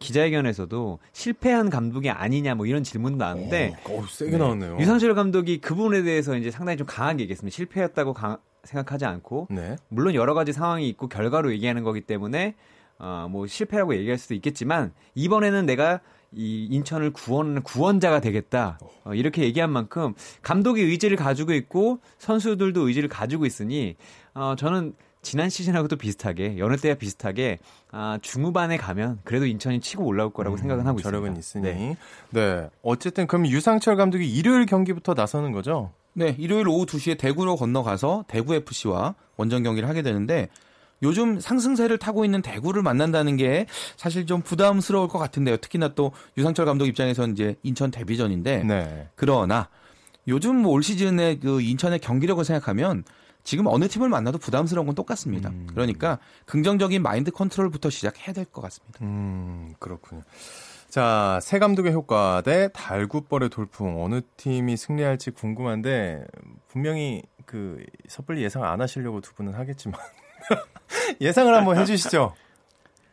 기자회견에서도 0.00 0.98
실패한 1.12 1.70
감독이 1.70 2.10
아니냐 2.10 2.54
뭐 2.56 2.66
이런 2.66 2.82
질문도 2.82 3.18
나왔는데 3.18 3.76
어, 3.84 4.04
세게 4.08 4.36
나왔네요. 4.36 4.78
유상철 4.80 5.14
감독이 5.14 5.60
그 5.60 5.74
부분에 5.74 6.02
대해서 6.02 6.36
이제 6.36 6.50
상당히 6.50 6.76
좀 6.78 6.86
강하게 6.86 7.22
얘기했습니다. 7.24 7.54
실패했다고 7.54 8.14
강- 8.14 8.38
생각하지 8.64 9.04
않고 9.04 9.46
네. 9.50 9.76
물론 9.88 10.14
여러 10.14 10.34
가지 10.34 10.52
상황이 10.52 10.88
있고 10.88 11.08
결과로 11.08 11.52
얘기하는 11.52 11.82
거기 11.84 12.00
때문에 12.00 12.54
어, 12.98 13.28
뭐 13.30 13.46
실패라고 13.46 13.94
얘기할 13.94 14.18
수도 14.18 14.34
있겠지만 14.34 14.92
이번에는 15.14 15.64
내가 15.66 16.00
이 16.32 16.66
인천을 16.70 17.12
구원하는 17.12 17.62
구원자가 17.62 18.20
되겠다 18.20 18.78
어, 19.04 19.14
이렇게 19.14 19.42
얘기한 19.42 19.70
만큼 19.70 20.14
감독이 20.42 20.80
의지를 20.82 21.16
가지고 21.16 21.52
있고 21.54 22.00
선수들도 22.18 22.88
의지를 22.88 23.08
가지고 23.08 23.46
있으니 23.46 23.96
어, 24.34 24.54
저는 24.56 24.94
지난 25.22 25.50
시즌하고도 25.50 25.96
비슷하게 25.96 26.58
여느 26.58 26.76
때와 26.76 26.94
비슷하게 26.94 27.58
아, 27.92 28.18
중후반에 28.22 28.76
가면 28.76 29.20
그래도 29.24 29.46
인천이 29.46 29.80
치고 29.80 30.04
올라올 30.04 30.32
거라고 30.32 30.56
생각은 30.56 30.86
하고 30.86 30.98
있습니다. 30.98 31.18
음, 31.18 31.22
저력은 31.22 31.38
있으니. 31.38 31.62
네. 31.64 31.96
네. 32.30 32.68
어쨌든 32.82 33.26
그럼 33.26 33.46
유상철 33.46 33.96
감독이 33.96 34.28
일요일 34.28 34.66
경기부터 34.66 35.14
나서는 35.14 35.52
거죠? 35.52 35.92
네, 36.12 36.34
일요일 36.38 36.68
오후 36.68 36.86
2시에 36.86 37.18
대구로 37.18 37.56
건너가서 37.56 38.24
대구 38.28 38.54
FC와 38.54 39.14
원정 39.36 39.62
경기를 39.62 39.88
하게 39.88 40.02
되는데 40.02 40.48
요즘 41.02 41.40
상승세를 41.40 41.98
타고 41.98 42.24
있는 42.24 42.42
대구를 42.42 42.82
만난다는 42.82 43.36
게 43.36 43.66
사실 43.96 44.26
좀 44.26 44.42
부담스러울 44.42 45.08
것 45.08 45.18
같은데요. 45.18 45.56
특히나 45.58 45.94
또 45.94 46.12
유상철 46.36 46.66
감독 46.66 46.86
입장에서는 46.86 47.32
이제 47.34 47.56
인천 47.62 47.90
데뷔전인데 47.90 48.64
네. 48.64 49.08
그러나 49.14 49.68
요즘 50.28 50.56
뭐올 50.56 50.82
시즌에 50.82 51.38
그 51.38 51.60
인천의 51.62 52.00
경기력을 52.00 52.44
생각하면 52.44 53.04
지금 53.42 53.66
어느 53.66 53.88
팀을 53.88 54.08
만나도 54.08 54.38
부담스러운 54.38 54.86
건 54.86 54.94
똑같습니다. 54.94 55.48
음. 55.50 55.66
그러니까 55.70 56.18
긍정적인 56.46 57.02
마인드 57.02 57.30
컨트롤부터 57.30 57.90
시작해야 57.90 58.32
될 58.34 58.44
것 58.44 58.60
같습니다. 58.62 58.98
음, 59.02 59.74
그렇군요. 59.78 60.22
자, 60.88 61.38
새 61.40 61.58
감독의 61.60 61.92
효과 61.92 62.42
대 62.44 62.68
달구벌의 62.72 63.48
돌풍 63.50 64.02
어느 64.04 64.22
팀이 64.36 64.76
승리할지 64.76 65.30
궁금한데 65.30 66.24
분명히 66.68 67.22
그 67.46 67.84
섣불리 68.08 68.42
예상 68.42 68.64
안 68.64 68.80
하시려고 68.80 69.20
두 69.20 69.32
분은 69.34 69.54
하겠지만 69.54 70.00
예상을 71.20 71.54
한번 71.54 71.78
해 71.78 71.84
주시죠. 71.84 72.34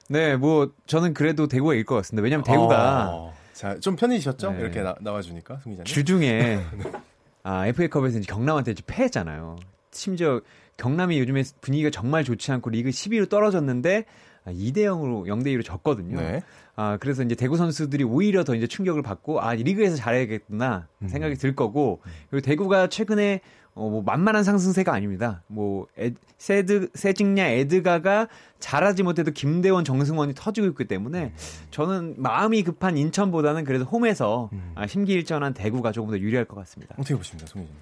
네, 0.10 0.36
뭐 0.38 0.72
저는 0.88 1.14
그래도 1.14 1.48
대구가 1.48 1.74
이길 1.74 1.86
것 1.86 1.96
같습니다. 1.96 2.24
왜냐하면 2.24 2.44
대구가 2.46 3.10
어, 3.12 3.34
자, 3.54 3.78
좀 3.80 3.96
편해지셨죠? 3.96 4.52
네. 4.54 4.60
이렇게 4.60 4.82
나, 4.82 4.96
나와 5.02 5.22
주니까 5.22 5.58
승 5.60 5.72
기자님. 5.72 5.86
주중에 5.86 6.60
아, 7.44 7.68
FA컵에서 7.68 8.20
이제 8.20 8.32
경남한테 8.32 8.72
이제 8.72 8.84
패했잖아요. 8.88 9.58
심지어 9.98 10.42
경남이 10.78 11.20
요즘에 11.20 11.44
분위기가 11.62 11.90
정말 11.90 12.24
좋지 12.24 12.52
않고 12.52 12.70
리그 12.70 12.90
10위로 12.90 13.30
떨어졌는데 13.30 14.06
2대 14.46 14.78
0으로 14.78 15.26
0대 15.28 15.48
2로 15.48 15.64
졌거든요. 15.64 16.18
네. 16.18 16.42
아, 16.76 16.98
그래서 16.98 17.24
이제 17.24 17.36
대구 17.36 17.58
선수들이 17.58 18.04
오히려 18.04 18.44
더 18.44 18.56
이제 18.56 18.68
충격을 18.68 19.02
받고 19.02 19.42
아, 19.42 19.54
리그에서 19.54 19.96
잘해야겠구나 19.96 20.88
생각이 21.08 21.36
들 21.36 21.56
거고 21.56 22.02
그리고 22.30 22.46
대구가 22.46 22.88
최근에 22.88 23.42
어, 23.74 23.90
뭐 23.90 24.02
만만한 24.02 24.44
상승세가 24.44 24.92
아닙니다. 24.94 25.44
뭐 25.48 25.88
에, 26.00 26.12
세드 26.38 26.90
세징야 26.94 27.48
에드가가 27.48 28.28
잘하지 28.60 29.04
못해도 29.04 29.32
김대원 29.32 29.84
정승원이 29.84 30.34
터지고 30.36 30.68
있기 30.68 30.86
때문에 30.86 31.34
저는 31.70 32.16
마음이 32.18 32.64
급한 32.64 32.98
인천보다는 32.98 33.66
그래도 33.66 33.86
홈에서 33.86 34.50
아, 34.76 34.88
심기일전한 34.88 35.54
대구가 35.54 35.92
조금 35.92 36.12
더 36.12 36.20
유리할 36.20 36.46
것 36.46 36.56
같습니다. 36.56 36.96
어떻게 36.98 37.16
보십니까, 37.16 37.48
송혜진? 37.48 37.76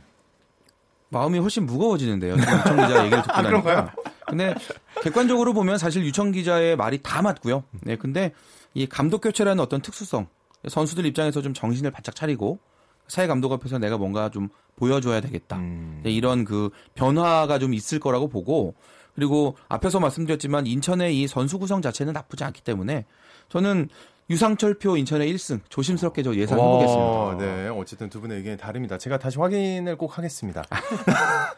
마음이 1.15 1.39
훨씬 1.39 1.65
무거워지는데요. 1.65 2.33
유청 2.33 2.75
기자 2.75 3.05
얘기를 3.05 3.21
듣고 3.23 3.33
아, 3.33 3.41
나니까. 3.41 3.61
그런가요? 3.61 3.89
근데 4.27 4.53
객관적으로 5.01 5.53
보면 5.53 5.77
사실 5.77 6.03
유청 6.03 6.31
기자의 6.31 6.75
말이 6.75 6.99
다 7.01 7.21
맞고요. 7.21 7.63
네, 7.81 7.95
근데 7.95 8.33
이 8.73 8.85
감독 8.85 9.21
교체라는 9.21 9.63
어떤 9.63 9.81
특수성, 9.81 10.27
선수들 10.67 11.05
입장에서 11.05 11.41
좀 11.41 11.53
정신을 11.53 11.91
바짝 11.91 12.15
차리고 12.15 12.59
사회 13.07 13.27
감독 13.27 13.53
앞에서 13.53 13.77
내가 13.77 13.97
뭔가 13.97 14.29
좀 14.29 14.49
보여줘야 14.75 15.21
되겠다. 15.21 15.55
음. 15.55 16.01
네, 16.03 16.11
이런 16.11 16.43
그 16.43 16.69
변화가 16.95 17.59
좀 17.59 17.73
있을 17.73 17.99
거라고 17.99 18.27
보고 18.27 18.75
그리고 19.13 19.55
앞에서 19.69 20.01
말씀드렸지만 20.01 20.67
인천의 20.67 21.17
이 21.17 21.27
선수 21.27 21.59
구성 21.59 21.81
자체는 21.81 22.11
나쁘지 22.11 22.43
않기 22.43 22.61
때문에 22.61 23.05
저는 23.47 23.87
유상철표 24.29 24.97
인천의 24.97 25.31
1승 25.35 25.59
조심스럽게 25.69 26.23
저 26.23 26.33
예상해 26.33 26.61
보겠습니다. 26.61 27.05
와, 27.05 27.37
네, 27.37 27.67
어쨌든 27.67 28.09
두 28.09 28.21
분의 28.21 28.37
의견이 28.39 28.57
다릅니다. 28.57 28.97
제가 28.97 29.19
다시 29.19 29.37
확인을 29.37 29.97
꼭 29.97 30.17
하겠습니다. 30.17 30.63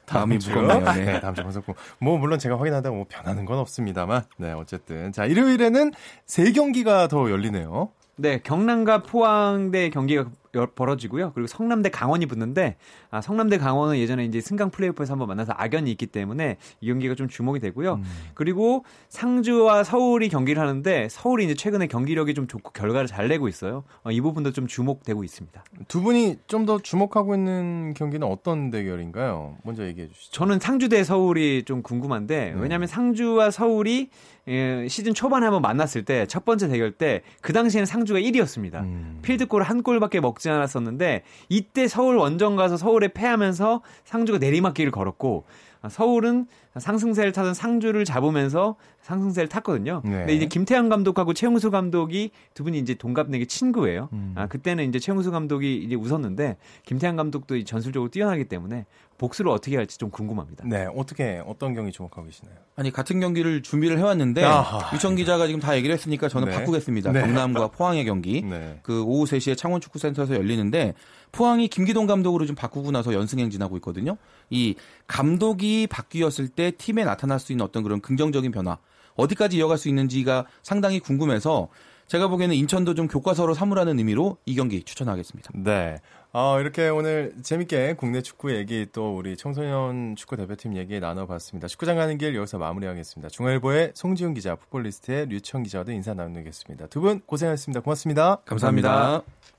다음이 0.06 0.39
주. 0.39 0.49
무겁네요. 0.49 0.93
네. 0.93 1.06
네, 1.13 1.19
다음 1.21 1.34
주 1.34 1.43
방송 1.43 1.63
뭐 1.99 2.17
물론 2.17 2.39
제가 2.39 2.60
확인하다 2.60 2.89
뭐 2.91 3.06
변하는 3.08 3.45
건 3.45 3.60
없습니다만, 3.60 4.23
네, 4.38 4.51
어쨌든 4.51 5.13
자 5.13 5.25
일요일에는 5.25 5.93
세 6.25 6.51
경기가 6.51 7.08
더 7.08 7.32
열리네요. 7.32 7.89
네, 8.17 8.41
경남과 8.41 9.03
포항대 9.03 9.89
경기가 9.89 10.23
여- 10.23 10.32
벌어지고요. 10.75 11.31
그리고 11.33 11.47
성남대 11.47 11.89
강원이 11.89 12.25
붙는데 12.27 12.75
아, 13.10 13.21
성남대 13.21 13.57
강원은 13.57 13.97
예전에 13.97 14.25
이제 14.25 14.39
승강 14.41 14.69
플레이오프에서 14.71 15.13
한번 15.13 15.27
만나서 15.29 15.53
악연이 15.55 15.89
있기 15.91 16.07
때문에 16.07 16.57
이 16.81 16.88
경기가 16.88 17.15
좀 17.15 17.27
주목이 17.27 17.60
되고요. 17.60 18.01
그리고 18.33 18.83
상주와 19.10 19.83
서울이 19.83 20.29
경기를 20.29 20.62
하는데 20.62 21.07
서울이 21.10 21.45
이제 21.45 21.53
최근에 21.55 21.88
경기력이 21.88 22.33
좀 22.33 22.47
좋고 22.47 22.71
결과를 22.71 23.07
잘 23.07 23.27
내고 23.27 23.47
있어요. 23.47 23.83
어, 24.03 24.12
이 24.12 24.21
부분도 24.21 24.51
좀 24.51 24.67
주목되고 24.67 25.23
있습니다. 25.23 25.63
두 25.88 26.01
분이 26.01 26.38
좀 26.47 26.67
더 26.67 26.79
주목하고 26.79 27.33
있는 27.33 27.93
경기는 27.93 28.27
어떤 28.27 28.71
대결인가요? 28.71 29.55
먼저 29.63 29.86
얘기해 29.86 30.10
주시죠. 30.10 30.31
저는 30.33 30.60
상주 30.60 30.89
대 30.89 31.03
서울이 31.05 31.63
좀 31.63 31.81
궁금한데 31.81 32.51
네. 32.53 32.60
왜냐하면 32.60 32.88
상주와 32.89 33.51
서울이 33.51 34.10
예, 34.49 34.86
시즌 34.89 35.13
초반에 35.13 35.45
한번 35.45 35.62
만났을 35.62 36.03
때 36.03 36.25
첫 36.27 36.43
번째 36.45 36.67
대결 36.67 36.91
때 36.91 37.21
그 37.41 37.53
당시에는 37.53 37.86
상주가 37.86 38.19
1위였습니다. 38.19 38.81
음. 38.81 39.19
필드골 39.21 39.62
한 39.63 39.81
골밖에 39.83 40.19
먹지 40.19 40.46
않았었는데 40.49 41.23
이때 41.49 41.88
서울 41.88 42.17
원정 42.17 42.55
가서 42.55 42.77
서울에 42.77 43.10
패하면서 43.10 43.81
상주가 44.05 44.38
내리막길을 44.38 44.91
걸었고 44.91 45.45
아, 45.81 45.89
서울은 45.89 46.47
상승세를 46.79 47.31
타던 47.31 47.53
상주를 47.53 48.05
잡으면서 48.05 48.75
상승세를 49.01 49.47
탔거든요. 49.49 50.01
네. 50.03 50.11
근데 50.11 50.35
이제 50.35 50.45
김태형 50.45 50.89
감독하고 50.89 51.33
최용수 51.33 51.71
감독이 51.71 52.31
두 52.53 52.63
분이 52.63 52.77
이제 52.79 52.93
동갑내기 52.93 53.47
친구예요. 53.47 54.09
음. 54.13 54.33
아, 54.35 54.47
그때는 54.47 54.87
이제 54.89 54.99
최용수 54.99 55.31
감독이 55.31 55.77
이제 55.77 55.95
웃었는데 55.95 56.57
김태형 56.85 57.15
감독도 57.15 57.55
이 57.55 57.65
전술적으로 57.65 58.09
뛰어나기 58.09 58.45
때문에 58.45 58.85
복수를 59.17 59.51
어떻게 59.51 59.75
할지 59.77 59.97
좀 59.97 60.09
궁금합니다. 60.11 60.63
네, 60.67 60.87
어떻게 60.95 61.41
어떤 61.45 61.73
경기 61.73 61.91
주목하고 61.91 62.25
계시나요? 62.25 62.55
아니 62.75 62.91
같은 62.91 63.19
경기를 63.19 63.63
준비를 63.63 63.97
해왔는데 63.97 64.43
아하. 64.43 64.95
유청 64.95 65.15
기자가 65.15 65.47
지금 65.47 65.59
다 65.59 65.75
얘기를 65.75 65.93
했으니까 65.93 66.29
저는 66.29 66.49
네. 66.49 66.55
바꾸겠습니다. 66.55 67.11
네. 67.11 67.21
경남과 67.21 67.69
포항의 67.69 68.05
경기 68.05 68.41
네. 68.47 68.79
그 68.83 69.03
오후 69.03 69.25
3시에 69.25 69.57
창원축구센터에서 69.57 70.35
열리는데 70.35 70.93
포항이 71.38 71.67
김기동 71.67 72.08
감독으로 72.08 72.45
좀 72.47 72.56
바꾸고 72.56 72.91
나서 72.91 73.13
연승행 73.13 73.50
진하고 73.52 73.78
있거든요. 73.78 74.17
이 74.50 74.76
감독이 75.06 75.86
바뀌었을 75.88 76.47
때 76.47 76.71
팀에 76.71 77.06
나타날 77.06 77.39
수 77.39 77.52
있는 77.52 77.63
어떤 77.63 77.84
그런 77.84 78.02
긍정적인 78.02 78.52
변화 78.52 78.78
어디까지 79.15 79.58
이어갈 79.58 79.78
수 79.78 79.88
있는지가 79.88 80.45
상당히 80.63 81.00
궁금해서 81.00 81.69
제가 82.08 82.28
보기에는 82.30 82.56
인천도 82.56 82.93
좀 82.95 83.08
교과서로 83.08 83.54
삼으라는 83.54 84.00
의미로 84.00 84.38
이 84.45 84.56
경기 84.56 84.82
추천하겠습니다. 84.84 85.52
네. 85.56 85.97
어, 86.32 86.60
이렇게 86.60 86.88
오늘 86.89 87.34
재밌게 87.41 87.95
국내 87.97 88.21
축구 88.21 88.56
얘기 88.56 88.86
또 88.93 89.15
우리 89.17 89.36
청소년 89.36 90.15
축구 90.15 90.38
대표팀 90.38 90.76
얘기 90.78 91.00
나눠봤습니다. 91.00 91.67
축구장 91.67 91.97
가는 91.97 92.17
길 92.17 92.36
여기서 92.36 92.58
마무리하겠습니다. 92.60 93.30
중앙일보의 93.30 93.91
송지훈 93.95 94.34
기자, 94.34 94.56
풋볼리스트의 94.56 95.28
류청 95.28 95.63
기자와도 95.63 95.91
인사 95.91 96.13
나누겠습니다. 96.13 96.88
두 96.88 97.02
분 97.02 97.21
고생하셨습니다. 97.26 97.82
고맙습니다. 97.82 98.38
감사합니다. 98.45 99.57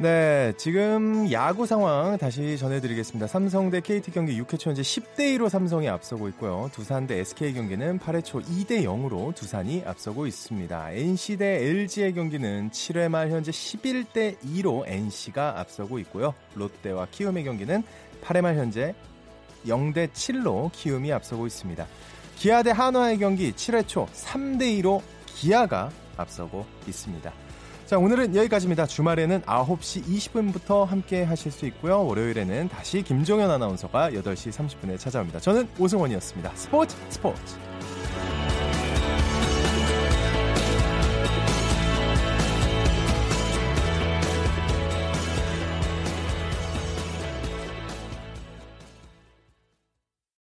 네, 0.00 0.52
지금 0.56 1.28
야구 1.32 1.66
상황 1.66 2.16
다시 2.18 2.56
전해드리겠습니다. 2.56 3.26
삼성 3.26 3.68
대 3.68 3.80
KT 3.80 4.12
경기 4.12 4.40
6회 4.40 4.56
초 4.56 4.70
현재 4.70 4.80
10대 4.80 5.36
2로 5.36 5.48
삼성이 5.48 5.88
앞서고 5.88 6.28
있고요. 6.28 6.70
두산 6.72 7.08
대 7.08 7.18
SK 7.18 7.52
경기는 7.54 7.98
8회 7.98 8.24
초 8.24 8.38
2대 8.38 8.84
0으로 8.84 9.34
두산이 9.34 9.82
앞서고 9.84 10.28
있습니다. 10.28 10.92
NC 10.92 11.38
대 11.38 11.66
LG의 11.66 12.14
경기는 12.14 12.70
7회 12.70 13.08
말 13.08 13.30
현재 13.30 13.50
11대 13.50 14.38
2로 14.38 14.84
NC가 14.86 15.58
앞서고 15.58 15.98
있고요. 15.98 16.32
롯데와 16.54 17.08
키움의 17.10 17.42
경기는 17.42 17.82
8회 18.22 18.40
말 18.40 18.54
현재 18.54 18.94
0대 19.66 20.12
7로 20.12 20.70
키움이 20.70 21.12
앞서고 21.12 21.44
있습니다. 21.44 21.84
기아 22.36 22.62
대 22.62 22.70
한화의 22.70 23.18
경기 23.18 23.50
7회 23.50 23.88
초 23.88 24.06
3대 24.14 24.80
2로 24.80 25.02
기아가 25.26 25.90
앞서고 26.16 26.66
있습니다. 26.86 27.47
자, 27.88 27.96
오늘은 27.96 28.36
여기까지입니다. 28.36 28.84
주말에는 28.84 29.40
9시 29.40 30.04
20분부터 30.04 30.84
함께 30.84 31.22
하실 31.22 31.50
수 31.50 31.64
있고요. 31.68 32.04
월요일에는 32.04 32.68
다시 32.68 33.00
김종현 33.00 33.50
아나운서가 33.50 34.10
8시 34.10 34.52
30분에 34.52 34.98
찾아옵니다. 34.98 35.40
저는 35.40 35.66
오승원이었습니다. 35.78 36.52
스포츠 36.54 36.94
스포츠. 37.08 37.40